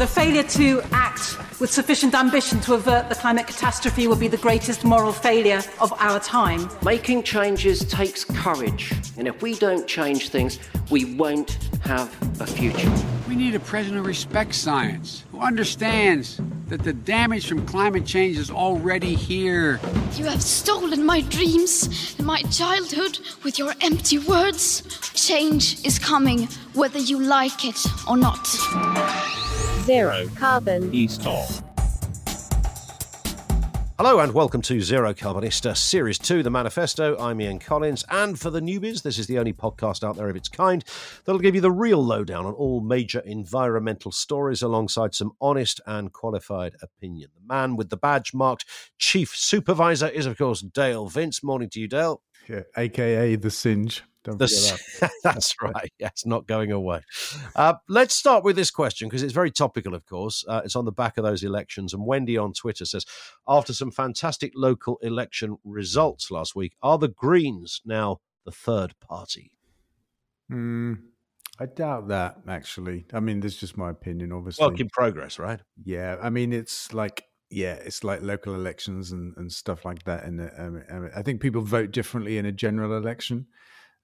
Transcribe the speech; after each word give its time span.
The 0.00 0.06
failure 0.06 0.44
to 0.44 0.80
act 0.92 1.36
with 1.60 1.70
sufficient 1.70 2.14
ambition 2.14 2.58
to 2.60 2.72
avert 2.72 3.10
the 3.10 3.14
climate 3.14 3.46
catastrophe 3.46 4.08
will 4.08 4.16
be 4.16 4.28
the 4.28 4.38
greatest 4.38 4.82
moral 4.82 5.12
failure 5.12 5.60
of 5.78 5.92
our 5.98 6.18
time. 6.18 6.70
Making 6.82 7.22
changes 7.22 7.84
takes 7.84 8.24
courage, 8.24 8.94
and 9.18 9.28
if 9.28 9.42
we 9.42 9.56
don't 9.56 9.86
change 9.86 10.30
things, 10.30 10.58
we 10.88 11.04
won't 11.16 11.58
have 11.82 12.08
a 12.40 12.46
future. 12.46 12.90
We 13.28 13.36
need 13.36 13.54
a 13.54 13.60
president 13.60 14.00
who 14.00 14.08
respects 14.08 14.56
science, 14.56 15.24
who 15.32 15.40
understands 15.40 16.40
that 16.68 16.82
the 16.82 16.94
damage 16.94 17.46
from 17.46 17.66
climate 17.66 18.06
change 18.06 18.38
is 18.38 18.50
already 18.50 19.14
here. 19.14 19.80
You 20.14 20.24
have 20.24 20.42
stolen 20.42 21.04
my 21.04 21.20
dreams 21.20 22.14
and 22.16 22.26
my 22.26 22.40
childhood 22.44 23.18
with 23.44 23.58
your 23.58 23.74
empty 23.82 24.18
words. 24.18 24.82
Change 25.12 25.84
is 25.84 25.98
coming, 25.98 26.46
whether 26.72 26.98
you 26.98 27.20
like 27.20 27.66
it 27.66 27.84
or 28.08 28.16
not. 28.16 28.48
Zero 29.84 30.28
carbon. 30.36 30.92
East 30.94 31.26
off. 31.26 31.62
Hello 33.96 34.20
and 34.20 34.32
welcome 34.32 34.62
to 34.62 34.80
Zero 34.80 35.12
Carbonista 35.14 35.76
Series 35.76 36.18
2, 36.18 36.42
The 36.42 36.50
Manifesto. 36.50 37.18
I'm 37.18 37.40
Ian 37.40 37.58
Collins, 37.58 38.04
and 38.10 38.38
for 38.38 38.50
the 38.50 38.60
newbies, 38.60 39.02
this 39.02 39.18
is 39.18 39.26
the 39.26 39.38
only 39.38 39.52
podcast 39.52 40.02
out 40.06 40.16
there 40.16 40.28
of 40.28 40.36
its 40.36 40.48
kind 40.48 40.84
that'll 41.24 41.40
give 41.40 41.54
you 41.54 41.60
the 41.60 41.70
real 41.70 42.04
lowdown 42.04 42.46
on 42.46 42.54
all 42.54 42.80
major 42.80 43.20
environmental 43.20 44.12
stories 44.12 44.62
alongside 44.62 45.14
some 45.14 45.32
honest 45.40 45.80
and 45.86 46.12
qualified 46.12 46.74
opinion. 46.82 47.30
The 47.34 47.54
man 47.54 47.76
with 47.76 47.90
the 47.90 47.96
badge 47.96 48.32
marked 48.34 48.66
Chief 48.98 49.34
Supervisor 49.34 50.08
is, 50.08 50.26
of 50.26 50.36
course, 50.38 50.60
Dale 50.60 51.08
Vince. 51.08 51.42
Morning 51.42 51.70
to 51.70 51.80
you, 51.80 51.88
Dale. 51.88 52.22
Yeah, 52.48 52.62
AKA 52.76 53.36
The 53.36 53.50
Singe. 53.50 54.02
Don't 54.24 54.38
forget 54.38 54.80
that. 55.00 55.10
That's 55.22 55.54
right. 55.62 55.92
Yes, 55.98 56.24
not 56.26 56.46
going 56.46 56.72
away. 56.72 57.00
Uh, 57.54 57.74
let's 57.88 58.14
start 58.14 58.44
with 58.44 58.56
this 58.56 58.70
question 58.70 59.08
because 59.08 59.22
it's 59.22 59.32
very 59.32 59.50
topical, 59.50 59.94
of 59.94 60.06
course. 60.06 60.44
Uh, 60.46 60.60
it's 60.64 60.76
on 60.76 60.84
the 60.84 60.92
back 60.92 61.16
of 61.16 61.24
those 61.24 61.42
elections. 61.42 61.94
And 61.94 62.06
Wendy 62.06 62.36
on 62.36 62.52
Twitter 62.52 62.84
says 62.84 63.06
After 63.48 63.72
some 63.72 63.90
fantastic 63.90 64.52
local 64.54 64.98
election 65.02 65.58
results 65.64 66.30
last 66.30 66.54
week, 66.54 66.74
are 66.82 66.98
the 66.98 67.08
Greens 67.08 67.80
now 67.84 68.20
the 68.44 68.52
third 68.52 68.94
party? 69.00 69.52
Hmm, 70.48 70.94
I 71.58 71.66
doubt 71.66 72.08
that, 72.08 72.38
actually. 72.48 73.06
I 73.12 73.20
mean, 73.20 73.40
this 73.40 73.54
is 73.54 73.60
just 73.60 73.76
my 73.76 73.90
opinion, 73.90 74.32
obviously. 74.32 74.66
Work 74.66 74.80
in 74.80 74.88
progress, 74.88 75.38
right? 75.38 75.60
Yeah, 75.82 76.16
I 76.20 76.30
mean, 76.30 76.52
it's 76.52 76.92
like 76.92 77.24
yeah, 77.50 77.74
it's 77.74 78.04
like 78.04 78.22
local 78.22 78.54
elections 78.54 79.10
and, 79.10 79.34
and 79.36 79.50
stuff 79.50 79.84
like 79.84 80.04
that. 80.04 80.24
And 80.24 80.40
um, 80.56 80.82
um, 80.88 81.10
I 81.14 81.22
think 81.22 81.40
people 81.40 81.62
vote 81.62 81.90
differently 81.90 82.38
in 82.38 82.46
a 82.46 82.52
general 82.52 82.96
election, 82.96 83.46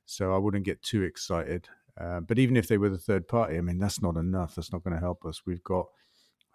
so 0.07 0.33
I 0.33 0.39
wouldn't 0.39 0.65
get 0.65 0.83
too 0.83 1.03
excited. 1.03 1.69
Uh, 2.01 2.21
but 2.21 2.39
even 2.39 2.57
if 2.57 2.69
they 2.69 2.79
were 2.79 2.89
the 2.89 2.99
third 2.99 3.27
party, 3.27 3.57
I 3.57 3.61
mean, 3.61 3.79
that's 3.79 4.01
not 4.01 4.17
enough. 4.17 4.55
That's 4.55 4.73
not 4.73 4.85
going 4.85 4.95
to 4.95 5.01
help 5.01 5.25
us. 5.25 5.43
We've 5.47 5.65
got 5.65 5.87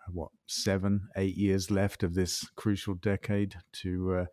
uh, 0.08 0.12
what 0.12 0.30
seven, 0.48 1.10
eight 1.16 1.36
years 1.36 1.70
left 1.70 2.04
of 2.04 2.14
this 2.14 2.48
crucial 2.56 2.96
decade 2.96 3.56
to 3.74 4.16
uh, 4.16 4.26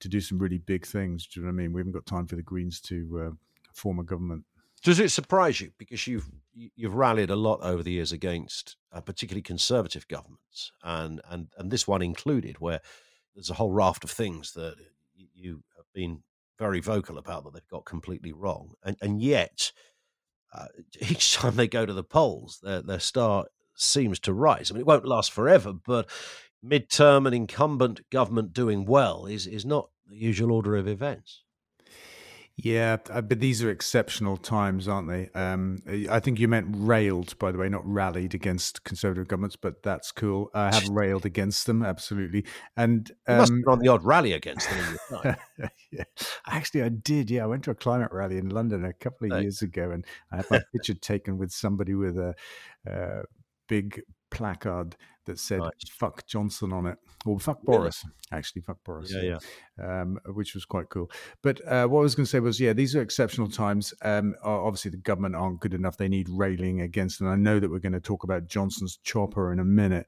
to 0.00 0.08
do 0.08 0.20
some 0.20 0.38
really 0.38 0.58
big 0.58 0.86
things. 0.86 1.26
Do 1.26 1.40
you 1.40 1.46
know 1.46 1.52
what 1.52 1.60
I 1.60 1.62
mean? 1.62 1.72
We 1.72 1.80
haven't 1.80 1.92
got 1.92 2.06
time 2.06 2.26
for 2.26 2.36
the 2.36 2.42
Greens 2.42 2.80
to 2.82 3.26
uh, 3.26 3.34
form 3.74 3.98
a 3.98 4.04
government. 4.04 4.44
Does 4.82 4.98
it 4.98 5.10
surprise 5.10 5.60
you 5.60 5.72
because 5.76 6.06
you've 6.06 6.28
you've 6.54 6.94
rallied 6.94 7.30
a 7.30 7.36
lot 7.36 7.60
over 7.62 7.82
the 7.82 7.92
years 7.92 8.12
against 8.12 8.76
uh, 8.92 9.00
particularly 9.00 9.42
conservative 9.42 10.08
governments 10.08 10.72
and, 10.82 11.20
and 11.28 11.48
and 11.58 11.70
this 11.70 11.86
one 11.86 12.00
included, 12.02 12.60
where 12.60 12.80
there's 13.34 13.50
a 13.50 13.54
whole 13.54 13.72
raft 13.72 14.04
of 14.04 14.10
things 14.10 14.52
that 14.54 14.76
you 15.34 15.62
have 15.76 15.86
been 15.92 16.22
very 16.60 16.80
vocal 16.80 17.18
about 17.18 17.42
that 17.42 17.54
they've 17.54 17.68
got 17.68 17.86
completely 17.86 18.32
wrong, 18.32 18.74
and 18.84 18.96
and 19.00 19.20
yet 19.20 19.72
uh, 20.54 20.66
each 21.00 21.34
time 21.34 21.56
they 21.56 21.66
go 21.66 21.84
to 21.84 21.92
the 21.92 22.04
polls, 22.04 22.60
their 22.62 22.82
their 22.82 23.00
star 23.00 23.46
seems 23.74 24.20
to 24.20 24.32
rise. 24.32 24.70
I 24.70 24.74
mean, 24.74 24.82
it 24.82 24.86
won't 24.86 25.06
last 25.06 25.32
forever, 25.32 25.72
but 25.72 26.08
midterm 26.64 27.26
and 27.26 27.34
incumbent 27.34 28.08
government 28.10 28.52
doing 28.52 28.84
well 28.84 29.26
is 29.26 29.46
is 29.46 29.64
not 29.64 29.88
the 30.06 30.16
usual 30.16 30.52
order 30.52 30.76
of 30.76 30.86
events. 30.86 31.42
Yeah, 32.62 32.98
uh, 33.08 33.22
but 33.22 33.40
these 33.40 33.62
are 33.62 33.70
exceptional 33.70 34.36
times, 34.36 34.86
aren't 34.86 35.08
they? 35.08 35.30
Um, 35.34 35.82
I 36.10 36.20
think 36.20 36.38
you 36.38 36.46
meant 36.48 36.66
railed, 36.70 37.38
by 37.38 37.52
the 37.52 37.58
way, 37.58 37.68
not 37.68 37.86
rallied 37.86 38.34
against 38.34 38.84
conservative 38.84 39.28
governments, 39.28 39.56
but 39.56 39.82
that's 39.82 40.12
cool. 40.12 40.50
I 40.52 40.70
have 40.70 40.84
railed 40.90 41.24
against 41.24 41.66
them, 41.66 41.82
absolutely. 41.82 42.44
And 42.76 43.10
You 43.28 43.36
must 43.36 43.52
um, 43.52 43.56
have 43.56 43.64
been 43.64 43.72
on 43.72 43.78
the 43.78 43.88
odd 43.88 44.04
rally 44.04 44.32
against 44.32 44.68
them 44.68 44.78
in 44.78 44.88
your 44.90 45.00
time. 45.22 45.36
yeah. 45.90 46.04
Actually, 46.46 46.82
I 46.82 46.88
did. 46.90 47.30
Yeah, 47.30 47.44
I 47.44 47.46
went 47.46 47.64
to 47.64 47.70
a 47.70 47.74
climate 47.74 48.12
rally 48.12 48.36
in 48.36 48.50
London 48.50 48.84
a 48.84 48.92
couple 48.92 49.28
of 49.28 49.32
Hey. 49.32 49.42
years 49.42 49.62
ago, 49.62 49.90
and 49.90 50.04
I 50.32 50.36
had 50.36 50.46
my 50.50 50.60
picture 50.72 50.94
taken 50.94 51.38
with 51.38 51.52
somebody 51.52 51.94
with 51.94 52.18
a, 52.18 52.34
uh 52.90 53.22
big 53.68 54.02
placard 54.30 54.96
that 55.26 55.38
said 55.38 55.60
Nice. 55.60 55.72
"fuck 55.90 56.26
Johnson" 56.26 56.72
on 56.72 56.86
it, 56.86 56.98
or 57.26 57.38
"fuck 57.38 57.60
Really? 57.66 57.78
Boris." 57.78 58.04
Actually, 58.32 58.62
"fuck 58.62 58.78
Boris." 58.84 59.12
Yeah, 59.12 59.38
yeah. 59.78 60.00
um, 60.02 60.18
which 60.34 60.54
was 60.54 60.64
quite 60.64 60.88
cool. 60.88 61.10
But 61.42 61.60
uh, 61.66 61.86
what 61.86 62.00
I 62.00 62.02
was 62.02 62.14
going 62.14 62.24
to 62.24 62.30
say 62.30 62.40
was, 62.40 62.58
yeah, 62.60 62.72
these 62.72 62.96
are 62.96 63.02
exceptional 63.02 63.48
times. 63.48 63.92
Um, 64.02 64.34
obviously, 64.42 64.90
the 64.90 64.96
government 64.96 65.36
aren't 65.36 65.60
good 65.60 65.74
enough; 65.74 65.96
they 65.96 66.08
need 66.08 66.28
railing 66.28 66.80
against. 66.80 67.20
And 67.20 67.28
I 67.28 67.36
know 67.36 67.60
that 67.60 67.70
we're 67.70 67.78
going 67.78 67.92
to 67.92 68.00
talk 68.00 68.24
about 68.24 68.46
Johnson's 68.46 68.96
chopper 69.02 69.52
in 69.52 69.58
a 69.58 69.64
minute. 69.64 70.06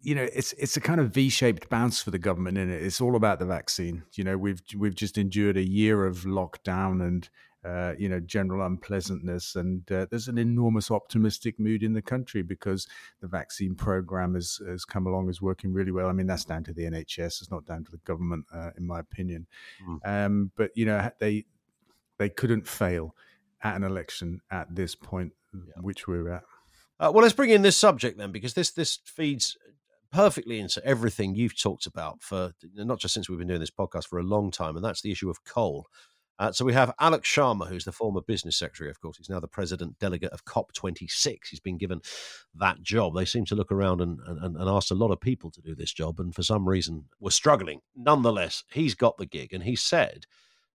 You 0.00 0.14
know, 0.14 0.28
it's 0.32 0.52
it's 0.52 0.76
a 0.76 0.80
kind 0.80 1.00
of 1.00 1.10
V-shaped 1.10 1.68
bounce 1.68 2.00
for 2.00 2.10
the 2.12 2.18
government, 2.18 2.58
in 2.58 2.70
it. 2.70 2.82
It's 2.82 3.00
all 3.00 3.16
about 3.16 3.40
the 3.40 3.46
vaccine. 3.46 4.04
You 4.14 4.24
know, 4.24 4.36
we've 4.38 4.62
we've 4.76 4.94
just 4.94 5.18
endured 5.18 5.56
a 5.56 5.66
year 5.66 6.06
of 6.06 6.18
lockdown 6.18 7.04
and. 7.04 7.28
Uh, 7.66 7.94
you 7.98 8.08
know, 8.08 8.20
general 8.20 8.64
unpleasantness, 8.64 9.56
and 9.56 9.90
uh, 9.90 10.06
there's 10.08 10.28
an 10.28 10.38
enormous 10.38 10.90
optimistic 10.90 11.58
mood 11.58 11.82
in 11.82 11.92
the 11.92 12.02
country 12.02 12.42
because 12.42 12.86
the 13.20 13.26
vaccine 13.26 13.74
program 13.74 14.34
has 14.34 14.60
has 14.68 14.84
come 14.84 15.06
along, 15.06 15.28
is 15.28 15.42
working 15.42 15.72
really 15.72 15.90
well. 15.90 16.06
I 16.06 16.12
mean, 16.12 16.28
that's 16.28 16.44
down 16.44 16.62
to 16.64 16.72
the 16.72 16.84
NHS; 16.84 17.40
it's 17.40 17.50
not 17.50 17.66
down 17.66 17.84
to 17.84 17.90
the 17.90 17.96
government, 17.98 18.44
uh, 18.54 18.70
in 18.78 18.86
my 18.86 19.00
opinion. 19.00 19.48
Um, 20.04 20.52
but 20.56 20.70
you 20.76 20.86
know, 20.86 21.10
they 21.18 21.44
they 22.18 22.28
couldn't 22.28 22.68
fail 22.68 23.16
at 23.62 23.74
an 23.74 23.82
election 23.82 24.40
at 24.50 24.72
this 24.74 24.94
point, 24.94 25.32
which 25.80 26.06
we're 26.06 26.30
at. 26.30 26.44
Uh, 27.00 27.10
well, 27.12 27.22
let's 27.22 27.34
bring 27.34 27.50
in 27.50 27.62
this 27.62 27.76
subject 27.76 28.16
then, 28.16 28.30
because 28.30 28.54
this 28.54 28.70
this 28.70 29.00
feeds 29.04 29.56
perfectly 30.12 30.60
into 30.60 30.84
everything 30.84 31.34
you've 31.34 31.60
talked 31.60 31.86
about 31.86 32.22
for 32.22 32.52
not 32.74 33.00
just 33.00 33.12
since 33.12 33.28
we've 33.28 33.38
been 33.38 33.48
doing 33.48 33.60
this 33.60 33.70
podcast 33.70 34.06
for 34.06 34.18
a 34.18 34.22
long 34.22 34.50
time, 34.50 34.76
and 34.76 34.84
that's 34.84 35.02
the 35.02 35.10
issue 35.10 35.28
of 35.28 35.44
coal. 35.44 35.86
Uh, 36.38 36.52
so 36.52 36.64
we 36.64 36.74
have 36.74 36.92
Alok 37.00 37.22
Sharma, 37.22 37.68
who's 37.68 37.84
the 37.84 37.92
former 37.92 38.20
business 38.20 38.58
secretary, 38.58 38.90
of 38.90 39.00
course. 39.00 39.16
He's 39.16 39.30
now 39.30 39.40
the 39.40 39.48
president 39.48 39.98
delegate 39.98 40.32
of 40.32 40.44
COP26. 40.44 41.38
He's 41.50 41.60
been 41.60 41.78
given 41.78 42.00
that 42.54 42.82
job. 42.82 43.14
They 43.14 43.24
seem 43.24 43.46
to 43.46 43.54
look 43.54 43.72
around 43.72 44.00
and, 44.00 44.18
and, 44.26 44.56
and 44.56 44.68
asked 44.68 44.90
a 44.90 44.94
lot 44.94 45.10
of 45.10 45.20
people 45.20 45.50
to 45.52 45.62
do 45.62 45.74
this 45.74 45.92
job, 45.92 46.20
and 46.20 46.34
for 46.34 46.42
some 46.42 46.68
reason 46.68 47.06
were 47.20 47.30
struggling. 47.30 47.80
Nonetheless, 47.94 48.64
he's 48.70 48.94
got 48.94 49.16
the 49.16 49.26
gig, 49.26 49.52
and 49.52 49.62
he 49.62 49.76
said 49.76 50.26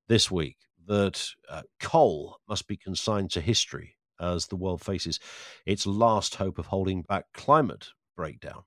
this 0.08 0.32
week 0.32 0.58
that 0.88 1.30
uh, 1.48 1.62
coal 1.80 2.38
must 2.50 2.68
be 2.68 2.76
consigned 2.76 3.30
to 3.32 3.42
history 3.42 3.98
as 4.20 4.48
the 4.48 4.56
world 4.56 4.82
faces 4.82 5.20
its 5.66 5.86
last 5.86 6.36
hope 6.36 6.58
of 6.58 6.68
holding 6.68 7.02
back 7.04 7.26
climate 7.34 7.90
breakdown. 8.16 8.64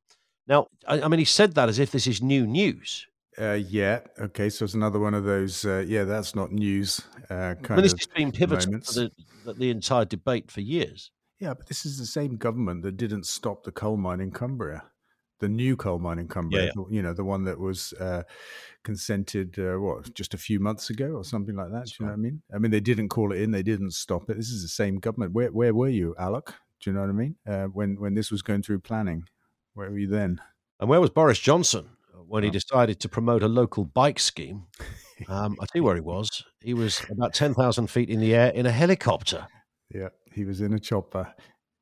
Now, 0.47 0.69
I, 0.87 1.03
I 1.03 1.09
mean, 1.09 1.19
he 1.19 1.25
said 1.25 1.55
that 1.55 1.69
as 1.69 1.79
if 1.79 1.91
this 1.91 2.07
is 2.07 2.23
new 2.23 2.47
news. 2.47 3.07
Uh, 3.39 3.53
yeah. 3.69 4.01
Okay. 4.21 4.49
So 4.49 4.65
it's 4.65 4.75
another 4.75 4.99
one 5.01 5.15
of 5.15 5.25
those. 5.25 5.65
Uh, 5.65 5.85
yeah, 5.87 6.05
that's 6.05 6.35
not 6.35 6.53
news. 6.53 7.01
Uh, 7.31 7.35
I 7.35 7.55
kind 7.55 7.71
mean, 7.77 7.83
this 7.83 7.93
of 7.93 7.99
has 8.01 8.07
been 8.09 8.33
pivotal 8.33 8.67
moments. 8.67 8.95
for 8.95 9.01
the, 9.01 9.11
the, 9.45 9.53
the 9.55 9.71
entire 9.71 10.05
debate 10.05 10.51
for 10.51 10.61
years. 10.61 11.11
Yeah, 11.41 11.55
but 11.55 11.67
this 11.67 11.85
is 11.85 11.99
the 11.99 12.07
same 12.07 12.37
government 12.37 12.83
that 12.83 12.97
didn't 12.97 13.27
stop 13.27 13.65
the 13.65 13.73
coal 13.73 13.97
mine 13.97 14.21
in 14.21 14.31
Cumbria, 14.31 14.85
the 15.41 15.49
new 15.49 15.77
coal 15.77 15.99
mine 15.99 16.19
in 16.21 16.29
Cumbria. 16.29 16.67
Yeah, 16.67 16.71
the- 16.75 16.87
You 16.95 17.03
know, 17.03 17.13
the 17.13 17.25
one 17.25 17.43
that 17.45 17.59
was 17.59 17.93
uh, 17.95 18.23
consented 18.85 19.59
uh, 19.59 19.79
what 19.81 20.15
just 20.15 20.35
a 20.35 20.39
few 20.39 20.61
months 20.61 20.91
ago 20.91 21.07
or 21.13 21.25
something 21.25 21.57
like 21.57 21.73
that. 21.73 21.87
Do 21.87 21.93
you 22.01 22.07
know 22.07 22.13
what 22.13 22.19
I 22.19 22.23
mean? 22.23 22.43
I 22.55 22.59
mean, 22.59 22.71
they 22.71 22.81
didn't 22.81 23.09
call 23.09 23.33
it 23.33 23.41
in. 23.41 23.51
They 23.51 23.63
didn't 23.63 23.93
stop 23.93 24.31
it. 24.31 24.37
This 24.37 24.51
is 24.51 24.63
the 24.63 24.69
same 24.69 24.97
government. 25.01 25.33
Where 25.33 25.51
where 25.51 25.75
were 25.75 25.89
you, 25.89 26.15
Alok? 26.21 26.47
Do 26.81 26.91
you 26.91 26.93
know 26.93 27.01
what 27.01 27.11
I 27.11 27.13
mean? 27.13 27.37
Uh, 27.47 27.65
when 27.65 27.97
when 27.99 28.15
this 28.15 28.31
was 28.31 28.43
going 28.43 28.63
through 28.63 28.81
planning, 28.81 29.25
where 29.75 29.91
were 29.91 29.99
you 29.99 30.09
then? 30.09 30.41
And 30.81 30.89
where 30.89 31.01
was 31.01 31.11
Boris 31.11 31.39
Johnson 31.39 31.89
when 32.29 32.45
he 32.45 32.51
decided 32.51 33.01
to 33.01 33.09
promote 33.09 33.43
a 33.43 33.49
local 33.49 33.85
bike 33.85 34.19
scheme? 34.19 34.67
Um, 35.29 35.57
I 35.61 35.67
tell 35.67 35.81
you 35.81 35.85
where 35.85 35.95
he 35.95 36.01
was. 36.01 36.45
He 36.61 36.75
was 36.75 37.03
about 37.11 37.35
10,000 37.35 37.87
feet 37.89 38.11
in 38.11 38.21
the 38.21 38.35
air 38.35 38.51
in 38.51 38.67
a 38.67 38.73
helicopter. 38.73 39.47
Yeah, 39.95 40.09
he 40.33 40.45
was 40.45 40.61
in 40.61 40.73
a 40.73 40.81
chopper. 40.81 41.33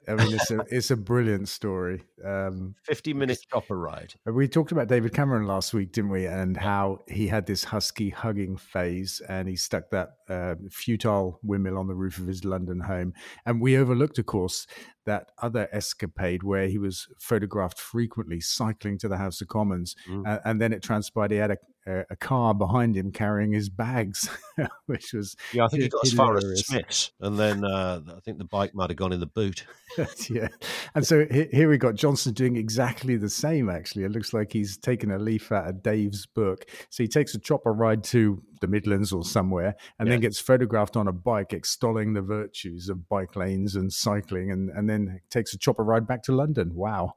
I 0.09 0.15
mean, 0.15 0.35
it's 0.35 0.51
a 0.51 0.65
it's 0.71 0.91
a 0.91 0.97
brilliant 0.97 1.49
story. 1.49 2.03
Um, 2.25 2.75
50 2.85 3.15
minute 3.15 3.39
chopper 3.51 3.79
ride. 3.79 4.15
we 4.27 4.49
talked 4.49 4.73
about 4.73 4.89
David 4.89 5.13
Cameron 5.15 5.47
last 5.47 5.73
week, 5.75 5.93
didn't 5.93 6.11
we? 6.11 6.27
And 6.27 6.57
how 6.57 7.01
he 7.09 7.29
had 7.29 7.47
this 7.47 7.65
husky 7.65 8.11
hugging 8.11 8.57
phase, 8.57 9.21
and 9.29 9.49
he 9.49 9.57
stuck 9.57 9.91
that 9.91 10.11
uh, 10.29 10.55
futile 10.71 11.39
windmill 11.43 11.79
on 11.79 11.87
the 11.89 11.95
roof 11.95 12.19
of 12.19 12.27
his 12.27 12.45
London 12.45 12.81
home. 12.81 13.13
And 13.47 13.61
we 13.61 13.77
overlooked, 13.77 14.19
of 14.19 14.27
course, 14.27 14.67
that 15.05 15.31
other 15.41 15.69
escapade 15.73 16.43
where 16.43 16.69
he 16.69 16.79
was 16.79 17.09
photographed 17.19 17.79
frequently 17.81 18.41
cycling 18.41 18.99
to 18.99 19.09
the 19.09 19.17
House 19.19 19.41
of 19.41 19.49
Commons, 19.49 19.95
Mm. 20.09 20.27
uh, 20.27 20.41
and 20.45 20.61
then 20.61 20.73
it 20.73 20.83
transpired 20.83 21.31
he 21.31 21.37
had 21.39 21.51
a 21.51 21.59
a, 21.87 22.05
a, 22.11 22.17
car 22.17 22.55
behind 22.55 22.96
him 22.96 23.11
carrying 23.11 23.52
his 23.52 23.69
bags, 23.69 24.29
which 24.87 25.12
was 25.12 25.37
yeah. 25.52 25.64
I 25.64 25.69
think 25.69 25.82
he 25.82 25.88
got 25.88 26.05
as 26.05 26.12
far 26.12 26.37
as 26.37 26.67
Smiths, 26.67 27.12
and 27.20 27.38
then 27.38 27.64
uh, 27.64 28.00
I 28.17 28.20
think 28.20 28.38
the 28.38 28.44
bike 28.44 28.75
might 28.75 28.90
have 28.90 28.96
gone 28.96 29.12
in 29.12 29.20
the 29.20 29.26
boot. 29.26 29.64
yeah, 30.31 30.49
and 30.94 31.06
so 31.06 31.26
here 31.31 31.69
we 31.69 31.79
got 31.79 31.94
Johnson 31.94 32.32
doing 32.32 32.56
exactly 32.56 33.17
the 33.17 33.31
same. 33.31 33.69
Actually, 33.69 34.05
it 34.05 34.12
looks 34.12 34.32
like 34.32 34.52
he's 34.52 34.76
taken 34.76 35.11
a 35.11 35.19
leaf 35.19 35.50
out 35.52 35.69
of 35.69 35.82
Dave's 35.82 36.26
book. 36.26 36.67
So 36.90 37.02
he 37.02 37.08
takes 37.08 37.34
a 37.34 37.38
chopper 37.38 37.73
ride 37.73 38.05
to 38.05 38.43
the 38.61 38.69
Midlands 38.69 39.12
or 39.12 39.25
somewhere, 39.25 39.75
and 39.99 40.06
yeah. 40.06 40.14
then 40.14 40.20
gets 40.20 40.38
photographed 40.38 40.96
on 40.96 41.08
a 41.08 41.12
bike, 41.12 41.52
extolling 41.52 42.12
the 42.12 42.23
virtues 42.23 42.88
of 42.88 43.08
bike 43.08 43.37
lanes 43.37 43.76
and 43.76 43.93
cycling, 43.93 44.50
and 44.50 44.70
and 44.70 44.88
then 44.88 45.20
takes 45.31 45.52
a 45.52 45.58
chopper 45.58 45.84
ride 45.84 46.06
back 46.06 46.23
to 46.25 46.32
London. 46.32 46.75
Wow. 46.75 47.14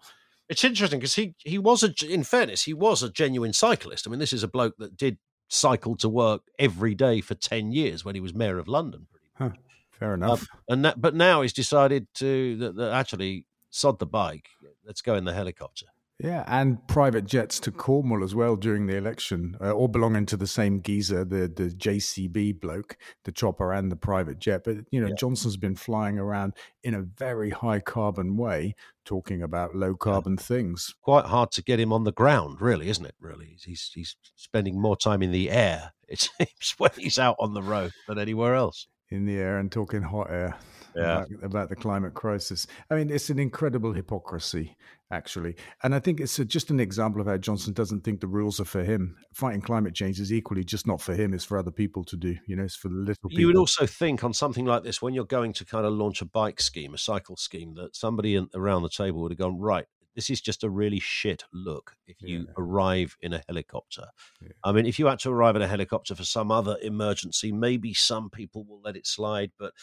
It's 0.50 0.63
interesting 0.63 1.00
because 1.00 1.15
he 1.15 1.33
he 1.39 1.57
was 1.57 1.83
a 1.83 1.94
in 2.07 2.24
fairness 2.24 2.63
he 2.63 2.74
was 2.74 3.01
a 3.01 3.09
genuine 3.09 3.53
cyclist. 3.53 4.07
I 4.07 4.12
mean, 4.12 4.19
this 4.19 4.33
is 4.33 4.44
a 4.44 4.47
bloke 4.47 4.75
that 4.77 4.97
did 4.97 5.18
cycle 5.47 5.95
to 5.97 6.09
work 6.09 6.42
every 6.59 6.95
day 6.95 7.21
for 7.21 7.36
ten 7.36 7.71
years 7.71 8.06
when 8.06 8.15
he 8.15 8.21
was 8.21 8.33
mayor 8.33 8.59
of 8.59 8.68
London. 8.68 9.07
Huh, 9.36 9.51
fair 9.92 10.13
enough. 10.13 10.42
Um, 10.42 10.47
and 10.69 10.86
that, 10.86 11.01
but 11.01 11.15
now 11.15 11.42
he's 11.42 11.53
decided 11.53 12.07
to 12.15 12.57
that, 12.57 12.75
that 12.75 12.94
actually 12.94 13.45
sod 13.69 14.00
the 14.00 14.06
bike. 14.06 14.50
Let's 14.86 15.01
go 15.01 15.15
in 15.15 15.25
the 15.25 15.33
helicopter. 15.33 15.88
Yeah, 16.19 16.45
and 16.47 16.85
private 16.88 17.25
jets 17.25 17.59
to 17.62 17.71
Cornwall 17.71 18.23
as 18.23 18.33
well 18.33 18.56
during 18.56 18.88
the 18.88 18.95
election, 18.95 19.57
uh, 19.59 19.73
all 19.73 19.89
belonging 19.89 20.25
to 20.27 20.38
the 20.38 20.47
same 20.47 20.81
geezer, 20.81 21.25
the 21.25 21.51
the 21.53 21.69
JCB 21.69 22.62
bloke, 22.62 22.97
the 23.25 23.33
chopper 23.33 23.73
and 23.73 23.91
the 23.91 23.97
private 23.97 24.39
jet. 24.39 24.63
But 24.63 24.77
you 24.91 25.01
know, 25.01 25.07
yeah. 25.07 25.15
Johnson's 25.15 25.57
been 25.57 25.75
flying 25.75 26.17
around 26.17 26.53
in 26.83 26.94
a 26.94 27.01
very 27.01 27.50
high 27.50 27.81
carbon 27.81 28.38
way, 28.38 28.75
talking 29.03 29.44
about 29.44 29.75
low 29.75 29.95
carbon 29.95 30.38
yeah. 30.39 30.44
things. 30.44 30.95
Quite 31.01 31.25
hard 31.25 31.51
to 31.51 31.63
get 31.63 31.81
him 31.81 31.91
on 31.91 32.06
the 32.06 32.13
ground, 32.13 32.62
really, 32.62 32.88
isn't 32.88 33.06
it? 33.06 33.15
Really, 33.19 33.57
he's 33.65 33.91
he's 33.94 34.15
spending 34.35 34.79
more 34.79 34.95
time 34.95 35.21
in 35.21 35.31
the 35.31 35.51
air. 35.51 35.91
It 36.07 36.19
seems 36.38 36.75
when 36.77 36.91
he's 36.95 37.17
out 37.17 37.35
on 37.39 37.56
the 37.56 37.63
road 37.63 37.91
than 38.07 38.19
anywhere 38.19 38.53
else. 38.53 38.88
In 39.09 39.25
the 39.25 39.38
air 39.38 39.57
and 39.57 39.71
talking 39.71 40.03
hot 40.03 40.29
air 40.29 40.56
yeah. 40.95 41.24
about, 41.24 41.44
about, 41.44 41.69
the 41.69 41.75
climate 41.75 42.13
crisis. 42.13 42.68
I 42.89 42.95
mean, 42.95 43.09
it's 43.09 43.30
an 43.30 43.39
incredible 43.39 43.94
hypocrisy, 43.94 44.75
actually. 45.12 45.56
And 45.83 45.94
I 45.94 46.00
think 46.00 46.19
it's 46.19 46.39
a, 46.39 46.45
just 46.45 46.69
an 46.69 46.80
example 46.80 47.21
of 47.21 47.27
how 47.27 47.38
Johnson 47.38 47.74
doesn't 47.74 48.03
think 48.03 48.21
the 48.21 48.27
rules 48.27 48.59
are 48.59 48.65
for 48.65 48.83
him. 48.83 49.15
Fighting 49.33 49.62
climate 49.62 49.94
change 49.94 50.19
is 50.19 50.31
equally 50.31 50.63
just 50.63 50.88
not 50.88 51.01
for 51.01 51.13
him, 51.13 51.33
it's 51.33 51.45
for 51.45 51.57
other 51.57 51.71
people 51.71 52.03
to 52.06 52.18
do. 52.18 52.36
You 52.47 52.56
know, 52.56 52.63
it's 52.63 52.75
for 52.75 52.89
the 52.89 52.95
little 52.95 53.30
people. 53.30 53.39
You 53.39 53.47
would 53.47 53.57
also 53.57 53.86
think 53.86 54.24
on 54.24 54.33
something 54.33 54.65
like 54.65 54.83
this, 54.83 55.01
when 55.01 55.13
you're 55.13 55.25
going 55.25 55.53
to 55.53 55.65
kind 55.65 55.86
of 55.86 55.94
launch 55.94 56.21
a 56.21 56.25
bike 56.25 56.62
scheme, 56.62 56.94
a 56.94 56.98
cycle 56.98 57.38
scheme, 57.38 57.75
that 57.75 57.95
somebody 57.95 58.36
in, 58.36 58.48
around 58.53 58.83
the 58.83 58.89
table 58.89 59.21
would 59.21 59.31
have 59.31 59.39
gone, 59.39 59.59
right, 59.59 59.86
this 60.15 60.30
is 60.30 60.41
just 60.41 60.63
a 60.63 60.69
really 60.69 61.00
shit 61.00 61.44
look 61.53 61.95
if 62.07 62.21
you 62.21 62.39
yeah. 62.39 62.53
arrive 62.57 63.18
in 63.21 63.33
a 63.33 63.44
helicopter. 63.48 64.06
Yeah. 64.41 64.50
I 64.63 64.71
mean, 64.71 64.86
if 64.86 64.98
you 64.98 65.07
had 65.07 65.19
to 65.19 65.30
arrive 65.30 65.56
in 65.56 65.62
a 65.62 65.68
helicopter 65.68 66.15
for 66.15 66.24
some 66.24 66.51
other 66.51 66.77
emergency, 66.81 67.51
maybe 67.51 67.94
some 67.94 68.30
people 68.30 68.63
will 68.63 68.81
let 68.83 68.95
it 68.95 69.06
slide, 69.06 69.51
but 69.59 69.74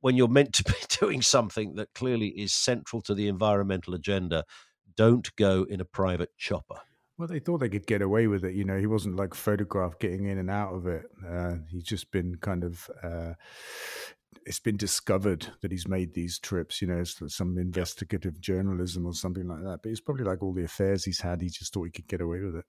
when 0.00 0.16
you're 0.16 0.28
meant 0.28 0.52
to 0.54 0.64
be 0.64 0.74
doing 1.00 1.22
something 1.22 1.74
that 1.74 1.94
clearly 1.94 2.28
is 2.28 2.52
central 2.52 3.02
to 3.02 3.14
the 3.14 3.28
environmental 3.28 3.94
agenda, 3.94 4.44
don't 4.96 5.34
go 5.36 5.64
in 5.68 5.80
a 5.80 5.84
private 5.84 6.30
chopper. 6.36 6.80
Well, 7.16 7.28
they 7.28 7.40
thought 7.40 7.58
they 7.58 7.68
could 7.68 7.86
get 7.86 8.00
away 8.00 8.28
with 8.28 8.44
it. 8.44 8.54
You 8.54 8.64
know, 8.64 8.78
he 8.78 8.86
wasn't 8.86 9.16
like 9.16 9.34
photographed 9.34 10.00
getting 10.00 10.26
in 10.26 10.38
and 10.38 10.50
out 10.50 10.72
of 10.72 10.86
it. 10.86 11.02
Uh, 11.28 11.56
he's 11.68 11.82
just 11.82 12.10
been 12.12 12.36
kind 12.36 12.62
of. 12.62 12.88
Uh, 13.02 13.34
it's 14.46 14.60
been 14.60 14.76
discovered 14.76 15.48
that 15.60 15.72
he's 15.72 15.88
made 15.88 16.14
these 16.14 16.38
trips. 16.38 16.80
You 16.80 16.88
know, 16.88 17.00
it's 17.00 17.20
some 17.34 17.58
investigative 17.58 18.40
journalism 18.40 19.04
or 19.04 19.14
something 19.14 19.48
like 19.48 19.62
that. 19.62 19.80
But 19.82 19.90
it's 19.90 20.00
probably 20.00 20.24
like 20.24 20.42
all 20.42 20.54
the 20.54 20.64
affairs 20.64 21.04
he's 21.04 21.20
had. 21.20 21.42
He 21.42 21.48
just 21.48 21.74
thought 21.74 21.84
he 21.84 21.90
could 21.90 22.06
get 22.06 22.20
away 22.20 22.40
with 22.40 22.56
it. 22.56 22.64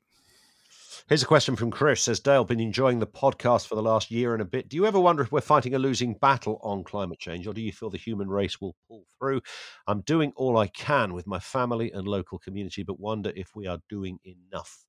Here's 1.08 1.24
a 1.24 1.28
question 1.28 1.56
from 1.56 1.72
Chris. 1.72 2.02
Says 2.02 2.20
Dale, 2.20 2.44
been 2.44 2.60
enjoying 2.60 3.00
the 3.00 3.08
podcast 3.08 3.68
for 3.68 3.76
the 3.76 3.82
last 3.82 4.12
year 4.12 4.34
and 4.34 4.42
a 4.42 4.46
bit. 4.46 4.70
Do 4.70 4.76
you 4.78 4.86
ever 4.86 5.00
wonder 5.00 5.24
if 5.24 5.32
we're 5.32 5.42
fighting 5.42 5.74
a 5.74 5.80
losing 5.80 6.14
battle 6.16 6.60
on 6.62 6.84
climate 6.84 7.20
change, 7.20 7.48
or 7.48 7.54
do 7.54 7.62
you 7.62 7.72
feel 7.72 7.90
the 7.90 7.98
human 7.98 8.28
race 8.28 8.60
will 8.60 8.76
pull 8.88 9.06
through? 9.18 9.42
I'm 9.88 10.02
doing 10.02 10.34
all 10.36 10.58
I 10.58 10.68
can 10.68 11.14
with 11.14 11.28
my 11.28 11.40
family 11.40 11.92
and 11.92 12.08
local 12.08 12.40
community, 12.40 12.84
but 12.84 13.00
wonder 13.00 13.32
if 13.36 13.56
we 13.56 13.68
are 13.68 13.80
doing 13.90 14.20
enough. 14.24 14.86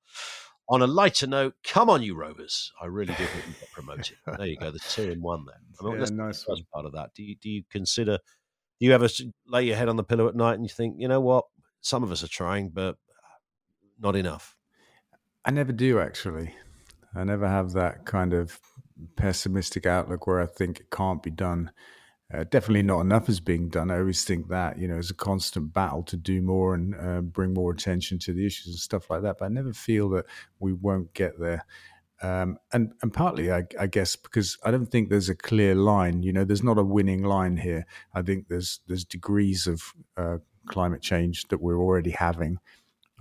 On 0.69 0.81
a 0.81 0.87
lighter 0.87 1.27
note, 1.27 1.55
come 1.63 1.89
on, 1.89 2.01
you 2.01 2.15
rovers! 2.15 2.71
I 2.81 2.85
really 2.85 3.13
did 3.15 3.27
hope 3.27 3.47
you 3.47 3.53
got 3.59 3.71
promoted. 3.71 4.17
There 4.37 4.47
you 4.47 4.57
go, 4.57 4.71
the 4.71 4.79
two 4.79 5.09
in 5.09 5.21
one 5.21 5.45
there. 5.45 5.55
I 5.81 5.91
mean, 5.93 6.01
yeah, 6.01 6.25
nice 6.25 6.47
one. 6.47 6.57
part 6.73 6.85
of 6.85 6.93
that. 6.93 7.13
Do 7.15 7.23
you 7.23 7.35
do 7.35 7.49
you 7.49 7.63
consider? 7.69 8.19
Do 8.79 8.85
you 8.85 8.93
ever 8.93 9.07
lay 9.47 9.63
your 9.63 9.75
head 9.75 9.89
on 9.89 9.95
the 9.95 10.03
pillow 10.03 10.27
at 10.27 10.35
night 10.35 10.53
and 10.53 10.63
you 10.63 10.69
think, 10.69 10.95
you 10.97 11.07
know 11.07 11.21
what? 11.21 11.45
Some 11.81 12.03
of 12.03 12.11
us 12.11 12.23
are 12.23 12.27
trying, 12.27 12.69
but 12.69 12.95
not 13.99 14.15
enough. 14.15 14.55
I 15.43 15.51
never 15.51 15.71
do 15.71 15.99
actually. 15.99 16.55
I 17.15 17.23
never 17.23 17.47
have 17.47 17.73
that 17.73 18.05
kind 18.05 18.33
of 18.33 18.59
pessimistic 19.15 19.85
outlook 19.85 20.27
where 20.27 20.41
I 20.41 20.45
think 20.45 20.79
it 20.79 20.91
can't 20.91 21.23
be 21.23 21.31
done. 21.31 21.71
Uh, 22.33 22.45
definitely 22.45 22.83
not 22.83 23.01
enough 23.01 23.27
is 23.27 23.41
being 23.41 23.67
done. 23.67 23.91
I 23.91 23.97
always 23.99 24.23
think 24.23 24.47
that 24.49 24.79
you 24.79 24.87
know 24.87 24.97
it's 24.97 25.09
a 25.09 25.15
constant 25.15 25.73
battle 25.73 26.03
to 26.03 26.15
do 26.15 26.41
more 26.41 26.73
and 26.73 26.95
uh, 26.95 27.21
bring 27.21 27.53
more 27.53 27.71
attention 27.71 28.19
to 28.19 28.33
the 28.33 28.45
issues 28.45 28.67
and 28.67 28.77
stuff 28.77 29.09
like 29.09 29.23
that. 29.23 29.37
But 29.39 29.45
I 29.45 29.49
never 29.49 29.73
feel 29.73 30.09
that 30.11 30.25
we 30.59 30.71
won't 30.71 31.13
get 31.13 31.39
there. 31.39 31.65
Um, 32.21 32.57
and 32.71 32.93
and 33.01 33.11
partly, 33.11 33.51
I, 33.51 33.63
I, 33.79 33.87
guess, 33.87 34.15
because 34.15 34.57
I 34.63 34.71
don't 34.71 34.85
think 34.85 35.09
there's 35.09 35.27
a 35.27 35.35
clear 35.35 35.73
line. 35.75 36.21
You 36.21 36.31
know, 36.31 36.45
there's 36.45 36.63
not 36.63 36.77
a 36.77 36.83
winning 36.83 37.23
line 37.23 37.57
here. 37.57 37.85
I 38.13 38.21
think 38.21 38.47
there's 38.47 38.79
there's 38.87 39.03
degrees 39.03 39.67
of 39.67 39.81
uh, 40.15 40.37
climate 40.67 41.01
change 41.01 41.47
that 41.47 41.61
we're 41.61 41.79
already 41.79 42.11
having, 42.11 42.59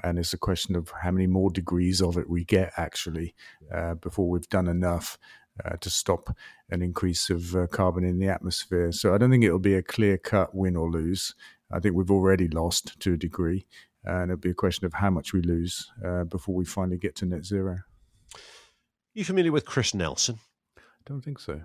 and 0.03 0.19
it's 0.19 0.33
a 0.33 0.39
question 0.39 0.77
of 0.77 0.93
how 1.03 1.11
many 1.11 1.27
more 1.27 1.51
degrees 1.51 2.01
of 2.01 2.17
it 2.17 2.29
we 2.29 2.45
get 2.45 2.73
actually 2.77 3.35
uh, 3.75 3.95
before 3.95 4.29
we've 4.29 4.49
done 4.49 4.69
enough 4.69 5.19
uh, 5.65 5.77
to 5.81 5.91
stop 5.91 6.37
an 6.71 6.83
increase 6.83 7.31
of 7.31 7.55
uh, 7.55 7.67
carbon 7.67 8.05
in 8.05 8.19
the 8.19 8.29
atmosphere. 8.29 8.93
So 8.93 9.15
I 9.15 9.19
don't 9.19 9.31
think 9.31 9.45
it'll 9.45 9.59
be 9.59 9.75
a 9.75 9.83
clear 9.83 10.19
cut 10.19 10.55
win 10.55 10.77
or 10.77 10.91
lose. 10.91 11.35
I 11.71 11.81
think 11.81 11.95
we've 11.95 12.11
already 12.11 12.49
lost 12.49 12.99
to 13.01 13.15
a 13.15 13.17
degree, 13.17 13.67
and 14.05 14.31
it'll 14.31 14.41
be 14.41 14.51
a 14.51 14.55
question 14.55 14.87
of 14.87 14.95
how 14.95 15.11
much 15.11 15.33
we 15.33 15.43
lose 15.43 15.91
uh, 16.05 16.25
before 16.25 16.55
we 16.55 16.65
finally 16.65 16.99
get 16.99 17.15
to 17.17 17.27
net 17.27 17.45
zero. 17.45 17.81
You 19.15 19.25
familiar 19.25 19.53
with 19.53 19.67
Chris 19.67 19.95
Nelson? 19.95 20.39
I 20.77 20.81
don't 21.05 21.23
think 21.23 21.39
so. 21.39 21.63